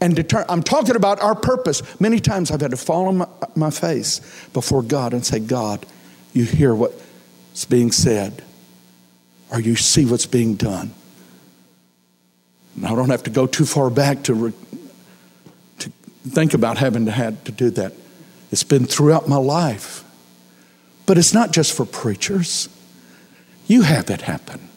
[0.00, 1.82] and deter- I'm talking about our purpose.
[2.00, 4.20] Many times I've had to fall on my, my face
[4.52, 5.84] before God and say, God,
[6.32, 8.42] you hear what's being said,
[9.50, 10.92] or you see what's being done.
[12.76, 14.52] And I don't have to go too far back to, re-
[15.80, 15.92] to
[16.28, 17.92] think about having to had to do that.
[18.50, 20.04] It's been throughout my life.
[21.06, 22.68] But it's not just for preachers.
[23.66, 24.68] You have it happen.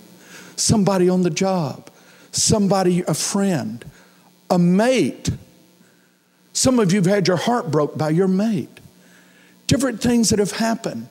[0.55, 1.89] Somebody on the job,
[2.31, 3.85] somebody, a friend,
[4.53, 5.29] a mate.
[6.53, 8.69] Some of you have had your heart broke by your mate.
[9.65, 11.07] Different things that have happened.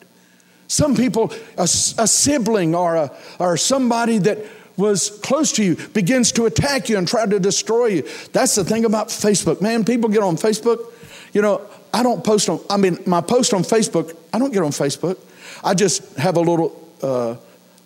[0.67, 4.39] Some people, a, a sibling or, a, or somebody that
[4.77, 8.09] was close to you begins to attack you and try to destroy you.
[8.31, 9.61] That's the thing about Facebook.
[9.61, 10.91] Man, people get on Facebook.
[11.33, 11.61] You know,
[11.93, 15.17] I don't post on, I mean, my post on Facebook, I don't get on Facebook.
[15.63, 16.71] I just have a little
[17.01, 17.35] uh,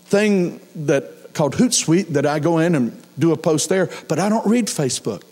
[0.05, 4.29] thing that called Hootsuite that I go in and do a post there, but I
[4.29, 5.23] don't read Facebook.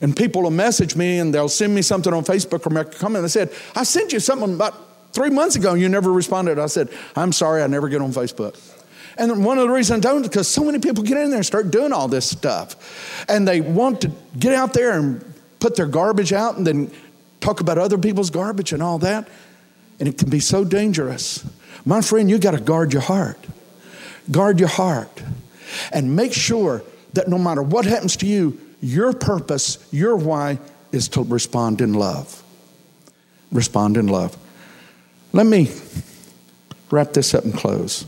[0.00, 2.98] And people will message me and they'll send me something on Facebook or make a
[2.98, 3.22] comment.
[3.22, 4.74] They said, I sent you something about
[5.12, 6.58] three months ago and you never responded.
[6.58, 8.56] I said, I'm sorry, I never get on Facebook.
[9.16, 11.46] And one of the reasons I don't because so many people get in there and
[11.46, 13.26] start doing all this stuff.
[13.28, 15.24] And they want to get out there and
[15.58, 16.90] put their garbage out and then
[17.40, 19.28] talk about other people's garbage and all that.
[19.98, 21.44] And it can be so dangerous.
[21.84, 23.38] My friend, you got to guard your heart.
[24.30, 25.22] Guard your heart.
[25.92, 26.84] And make sure
[27.14, 30.58] that no matter what happens to you, your purpose, your why
[30.92, 32.42] is to respond in love.
[33.50, 34.36] Respond in love.
[35.32, 35.70] Let me
[36.90, 38.06] wrap this up and close.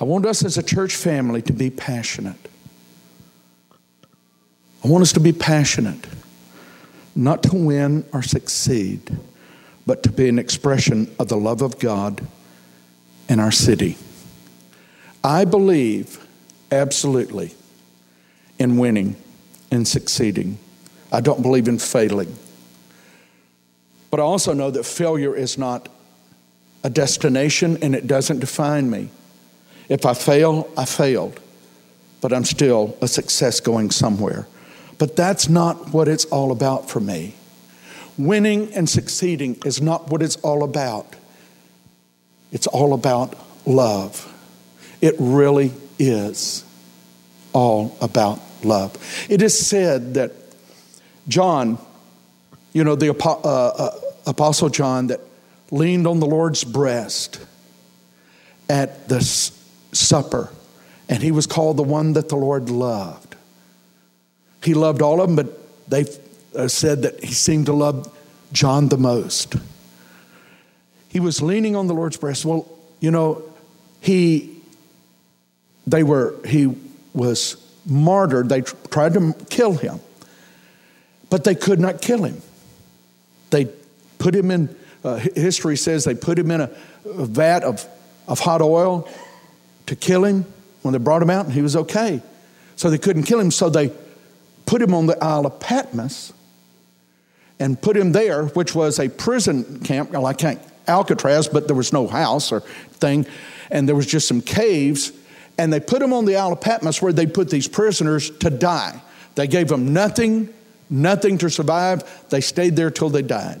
[0.00, 2.48] I want us as a church family to be passionate.
[4.84, 6.06] I want us to be passionate,
[7.16, 9.18] not to win or succeed,
[9.86, 12.24] but to be an expression of the love of God
[13.28, 13.98] in our city.
[15.24, 16.24] I believe
[16.70, 17.54] absolutely
[18.58, 19.16] in winning
[19.70, 20.58] and succeeding.
[21.12, 22.36] I don't believe in failing.
[24.10, 25.88] But I also know that failure is not
[26.84, 29.10] a destination and it doesn't define me.
[29.88, 31.40] If I fail, I failed,
[32.20, 34.46] but I'm still a success going somewhere.
[34.98, 37.34] But that's not what it's all about for me.
[38.16, 41.14] Winning and succeeding is not what it's all about.
[42.50, 43.34] It's all about
[43.66, 44.24] love.
[45.00, 46.64] It really is
[47.52, 48.96] all about love.
[49.28, 50.32] It is said that
[51.26, 51.78] John,
[52.72, 55.20] you know, the uh, uh, Apostle John, that
[55.70, 57.44] leaned on the Lord's breast
[58.68, 59.22] at the
[59.92, 60.50] supper,
[61.08, 63.36] and he was called the one that the Lord loved.
[64.62, 66.04] He loved all of them, but they
[66.54, 68.14] uh, said that he seemed to love
[68.52, 69.56] John the most.
[71.08, 72.44] He was leaning on the Lord's breast.
[72.44, 72.68] Well,
[73.00, 73.42] you know,
[74.00, 74.57] he
[75.90, 76.74] they were he
[77.14, 78.48] was martyred.
[78.48, 80.00] They tried to kill him,
[81.30, 82.40] but they could not kill him.
[83.50, 83.68] They
[84.18, 84.74] put him in.
[85.04, 86.70] Uh, history says they put him in a,
[87.04, 87.86] a vat of,
[88.26, 89.08] of hot oil
[89.86, 90.44] to kill him.
[90.82, 92.22] When they brought him out, and he was okay.
[92.76, 93.92] So they couldn't kill him, so they
[94.64, 96.32] put him on the Isle of Patmos
[97.58, 100.40] and put him there, which was a prison camp, well, like
[100.86, 103.26] Alcatraz, but there was no house or thing,
[103.70, 105.12] and there was just some caves.
[105.58, 108.48] And they put him on the Isle of Patmos where they put these prisoners to
[108.48, 109.02] die.
[109.34, 110.48] They gave them nothing,
[110.88, 112.28] nothing to survive.
[112.30, 113.60] They stayed there till they died.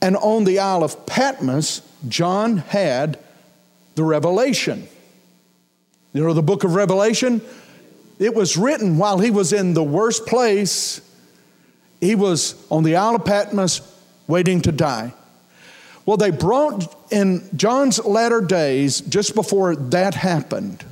[0.00, 3.18] And on the Isle of Patmos, John had
[3.94, 4.88] the revelation.
[6.12, 7.40] You know, the book of Revelation?
[8.18, 11.00] It was written while he was in the worst place.
[12.00, 13.80] He was on the Isle of Patmos
[14.26, 15.14] waiting to die.
[16.04, 20.84] Well, they brought in John's latter days, just before that happened,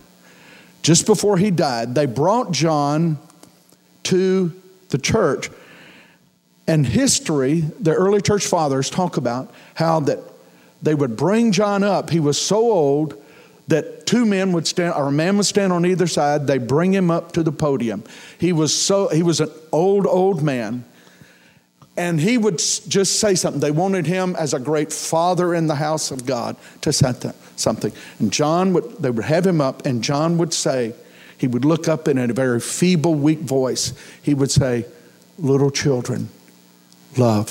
[0.83, 3.19] just before he died, they brought John
[4.05, 4.53] to
[4.91, 5.51] the church.
[6.67, 10.21] And history, the early church fathers talk about how that
[10.83, 12.11] they would bring John up.
[12.11, 13.21] He was so old
[13.69, 16.47] that two men would stand, or a man would stand on either side.
[16.47, 18.05] They bring him up to the podium.
[18.39, 20.85] He was so he was an old, old man,
[22.01, 23.61] and he would just say something.
[23.61, 27.13] They wanted him as a great father in the house of God to say
[27.57, 27.93] something.
[28.19, 30.95] And John would they would have him up, and John would say,
[31.37, 33.93] he would look up in a very feeble, weak voice.
[34.23, 34.87] He would say,
[35.39, 36.31] "Little children,
[37.19, 37.51] love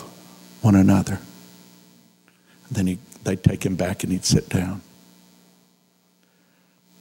[0.61, 1.19] one another."
[2.67, 4.81] And then he they'd take him back and he'd sit down.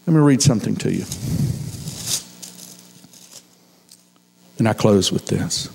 [0.07, 1.05] Let me read something to you.
[4.59, 5.71] And I close with this.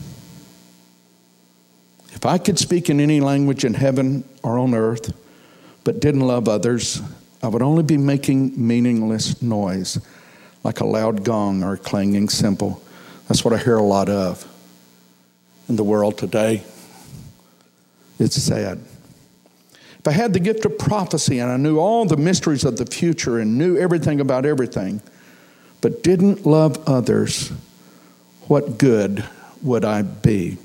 [2.23, 5.13] If I could speak in any language in heaven or on earth,
[5.83, 7.01] but didn't love others,
[7.41, 9.99] I would only be making meaningless noise,
[10.63, 12.81] like a loud gong or a clanging cymbal.
[13.27, 14.49] That's what I hear a lot of
[15.67, 16.63] in the world today.
[18.19, 18.79] It's sad.
[19.99, 22.85] If I had the gift of prophecy and I knew all the mysteries of the
[22.85, 25.01] future and knew everything about everything,
[25.81, 27.51] but didn't love others,
[28.47, 29.25] what good
[29.61, 30.57] would I be?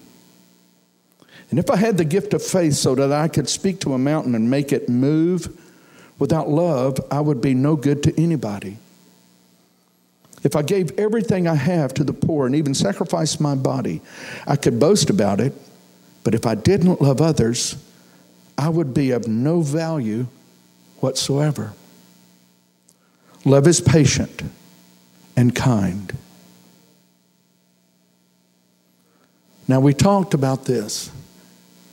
[1.51, 3.99] And if I had the gift of faith so that I could speak to a
[3.99, 5.49] mountain and make it move,
[6.18, 8.76] without love, I would be no good to anybody.
[10.42, 14.01] If I gave everything I have to the poor and even sacrificed my body,
[14.46, 15.53] I could boast about it.
[16.22, 17.76] But if I didn't love others,
[18.57, 20.26] I would be of no value
[21.01, 21.72] whatsoever.
[23.44, 24.42] Love is patient
[25.36, 26.16] and kind.
[29.66, 31.11] Now, we talked about this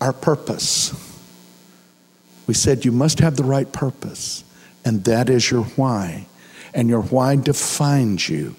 [0.02, 0.94] our purpose.
[2.48, 4.44] We said you must have the right purpose,
[4.84, 6.28] and that is your why.
[6.74, 8.56] And your why defines you.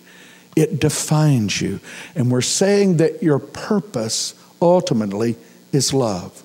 [0.56, 1.80] It defines you.
[2.14, 5.36] And we're saying that your purpose ultimately
[5.70, 6.42] is love.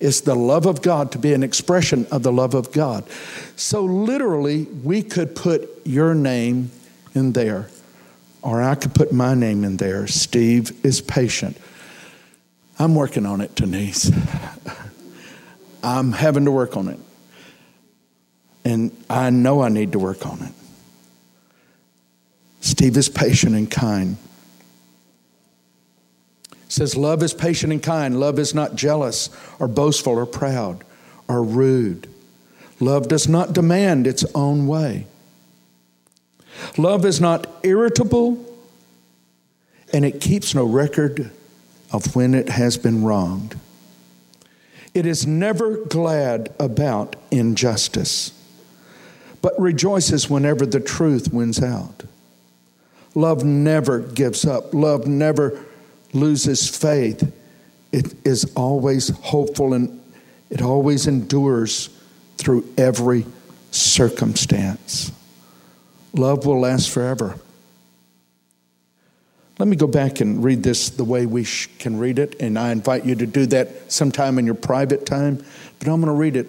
[0.00, 3.04] It's the love of God to be an expression of the love of God.
[3.56, 6.70] So, literally, we could put your name
[7.14, 7.68] in there,
[8.42, 10.06] or I could put my name in there.
[10.06, 11.56] Steve is patient.
[12.78, 14.10] I'm working on it, Denise.
[15.82, 16.98] I'm having to work on it.
[18.64, 20.52] And I know I need to work on it.
[22.60, 24.16] Steve is patient and kind.
[26.68, 28.18] says, Love is patient and kind.
[28.18, 29.28] Love is not jealous
[29.60, 30.82] or boastful or proud
[31.28, 32.08] or rude.
[32.80, 35.06] Love does not demand its own way.
[36.78, 38.44] Love is not irritable
[39.92, 41.30] and it keeps no record
[41.94, 43.54] of when it has been wronged.
[44.94, 48.32] It is never glad about injustice,
[49.40, 52.02] but rejoices whenever the truth wins out.
[53.14, 55.64] Love never gives up, love never
[56.12, 57.32] loses faith.
[57.92, 60.00] It is always hopeful and
[60.50, 61.90] it always endures
[62.38, 63.24] through every
[63.70, 65.12] circumstance.
[66.12, 67.38] Love will last forever.
[69.58, 72.58] Let me go back and read this the way we sh- can read it, and
[72.58, 75.44] I invite you to do that sometime in your private time,
[75.78, 76.48] but I'm going to read it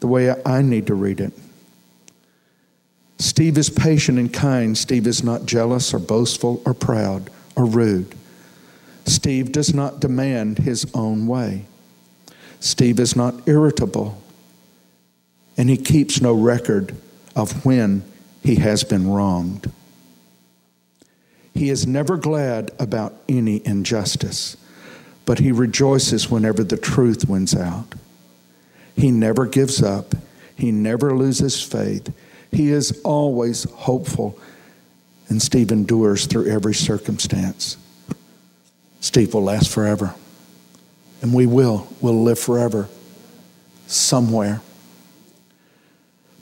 [0.00, 1.32] the way I need to read it.
[3.18, 4.76] Steve is patient and kind.
[4.76, 8.14] Steve is not jealous or boastful or proud or rude.
[9.06, 11.64] Steve does not demand his own way.
[12.60, 14.20] Steve is not irritable,
[15.56, 16.94] and he keeps no record
[17.34, 18.02] of when
[18.42, 19.70] he has been wronged.
[21.56, 24.58] He is never glad about any injustice,
[25.24, 27.94] but he rejoices whenever the truth wins out.
[28.94, 30.14] He never gives up,
[30.54, 32.12] he never loses faith.
[32.52, 34.38] He is always hopeful,
[35.28, 37.78] and Steve endures through every circumstance.
[39.00, 40.14] Steve will last forever,
[41.22, 41.88] and we will.
[42.02, 42.88] We'll live forever
[43.86, 44.60] somewhere.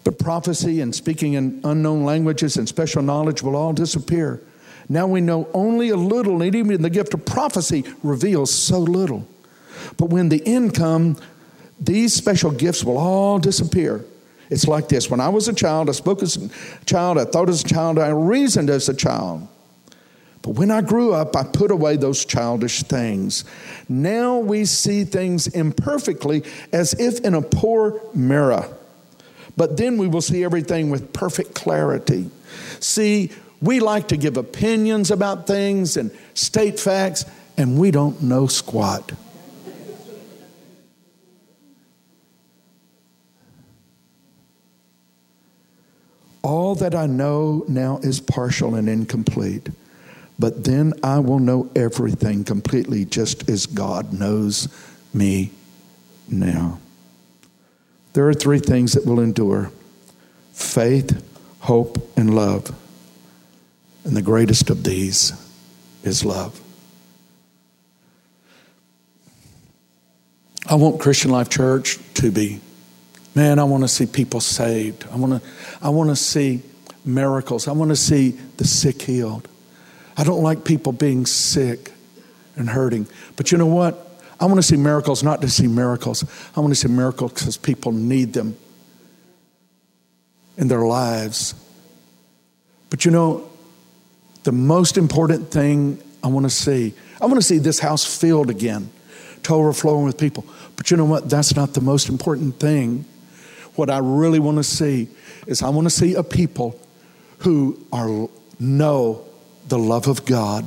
[0.02, 4.42] But prophecy and speaking in unknown languages and special knowledge will all disappear.
[4.88, 9.26] Now we know only a little, and even the gift of prophecy reveals so little.
[9.96, 11.20] But when the end comes,
[11.80, 14.04] these special gifts will all disappear.
[14.50, 17.48] It's like this when I was a child, I spoke as a child, I thought
[17.48, 19.48] as a child, I reasoned as a child.
[20.42, 23.46] But when I grew up, I put away those childish things.
[23.88, 28.68] Now we see things imperfectly as if in a poor mirror.
[29.56, 32.30] But then we will see everything with perfect clarity.
[32.80, 33.30] See,
[33.64, 37.24] we like to give opinions about things and state facts,
[37.56, 39.12] and we don't know squat.
[46.42, 49.70] All that I know now is partial and incomplete,
[50.38, 54.68] but then I will know everything completely just as God knows
[55.14, 55.52] me
[56.28, 56.80] now.
[58.12, 59.72] There are three things that will endure
[60.52, 61.24] faith,
[61.60, 62.74] hope, and love.
[64.04, 65.32] And the greatest of these
[66.02, 66.60] is love.
[70.66, 72.60] I want Christian Life Church to be,
[73.34, 75.06] man, I want to see people saved.
[75.10, 75.48] I want to,
[75.82, 76.62] I want to see
[77.04, 77.68] miracles.
[77.68, 79.48] I want to see the sick healed.
[80.16, 81.92] I don't like people being sick
[82.56, 83.06] and hurting.
[83.36, 84.00] But you know what?
[84.40, 86.24] I want to see miracles not to see miracles.
[86.56, 88.56] I want to see miracles because people need them
[90.56, 91.54] in their lives.
[92.90, 93.50] But you know,
[94.44, 98.50] the most important thing I want to see, I want to see this house filled
[98.50, 98.90] again,
[99.42, 100.46] to overflowing with people.
[100.76, 101.28] But you know what?
[101.28, 103.04] That's not the most important thing.
[103.74, 105.08] What I really want to see
[105.46, 106.80] is I want to see a people
[107.38, 109.24] who are know
[109.68, 110.64] the love of God,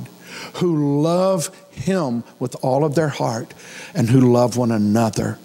[0.54, 3.54] who love Him with all of their heart,
[3.94, 5.38] and who love one another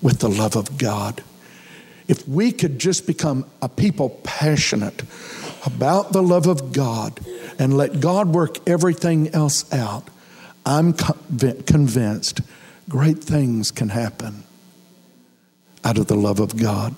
[0.00, 1.22] with the love of God.
[2.08, 5.02] If we could just become a people passionate
[5.64, 7.20] about the love of God
[7.58, 10.08] and let God work everything else out,
[10.64, 12.40] I'm convinced
[12.88, 14.44] great things can happen
[15.84, 16.94] out of the love of God.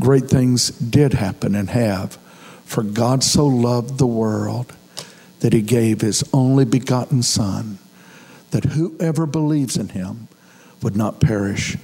[0.00, 2.18] Great things did happen and have.
[2.64, 4.72] For God so loved the world
[5.40, 7.78] that he gave his only begotten Son,
[8.50, 10.28] that whoever believes in him
[10.82, 11.76] would not perish,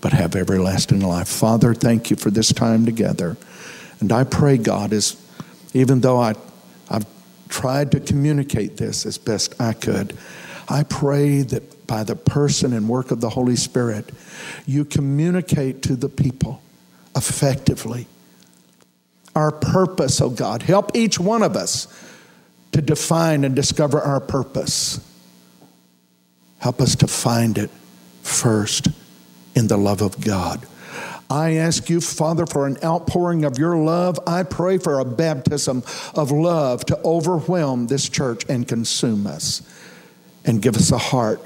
[0.00, 1.28] but have everlasting life.
[1.28, 3.36] Father, thank you for this time together.
[4.00, 5.16] And I pray, God, is
[5.74, 6.34] even though I,
[6.88, 7.06] I've
[7.48, 10.16] tried to communicate this as best I could,
[10.68, 14.10] I pray that by the person and work of the Holy Spirit,
[14.66, 16.62] you communicate to the people
[17.16, 18.06] effectively.
[19.34, 21.88] Our purpose, oh God, help each one of us
[22.72, 25.04] to define and discover our purpose.
[26.58, 27.70] Help us to find it
[28.22, 28.88] first
[29.54, 30.64] in the love of God.
[31.30, 34.18] I ask you, Father, for an outpouring of your love.
[34.26, 35.84] I pray for a baptism
[36.14, 39.62] of love to overwhelm this church and consume us.
[40.44, 41.40] And give us a heart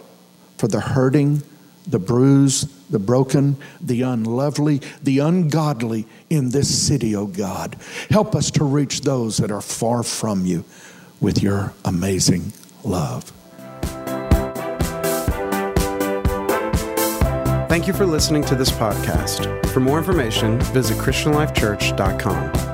[0.56, 1.42] for the hurting,
[1.86, 7.76] the bruised, the broken, the unlovely, the ungodly in this city, O oh God.
[8.08, 10.64] Help us to reach those that are far from you
[11.20, 12.52] with your amazing
[12.84, 13.32] love.
[17.74, 19.66] Thank you for listening to this podcast.
[19.70, 22.73] For more information, visit ChristianLifeChurch.com.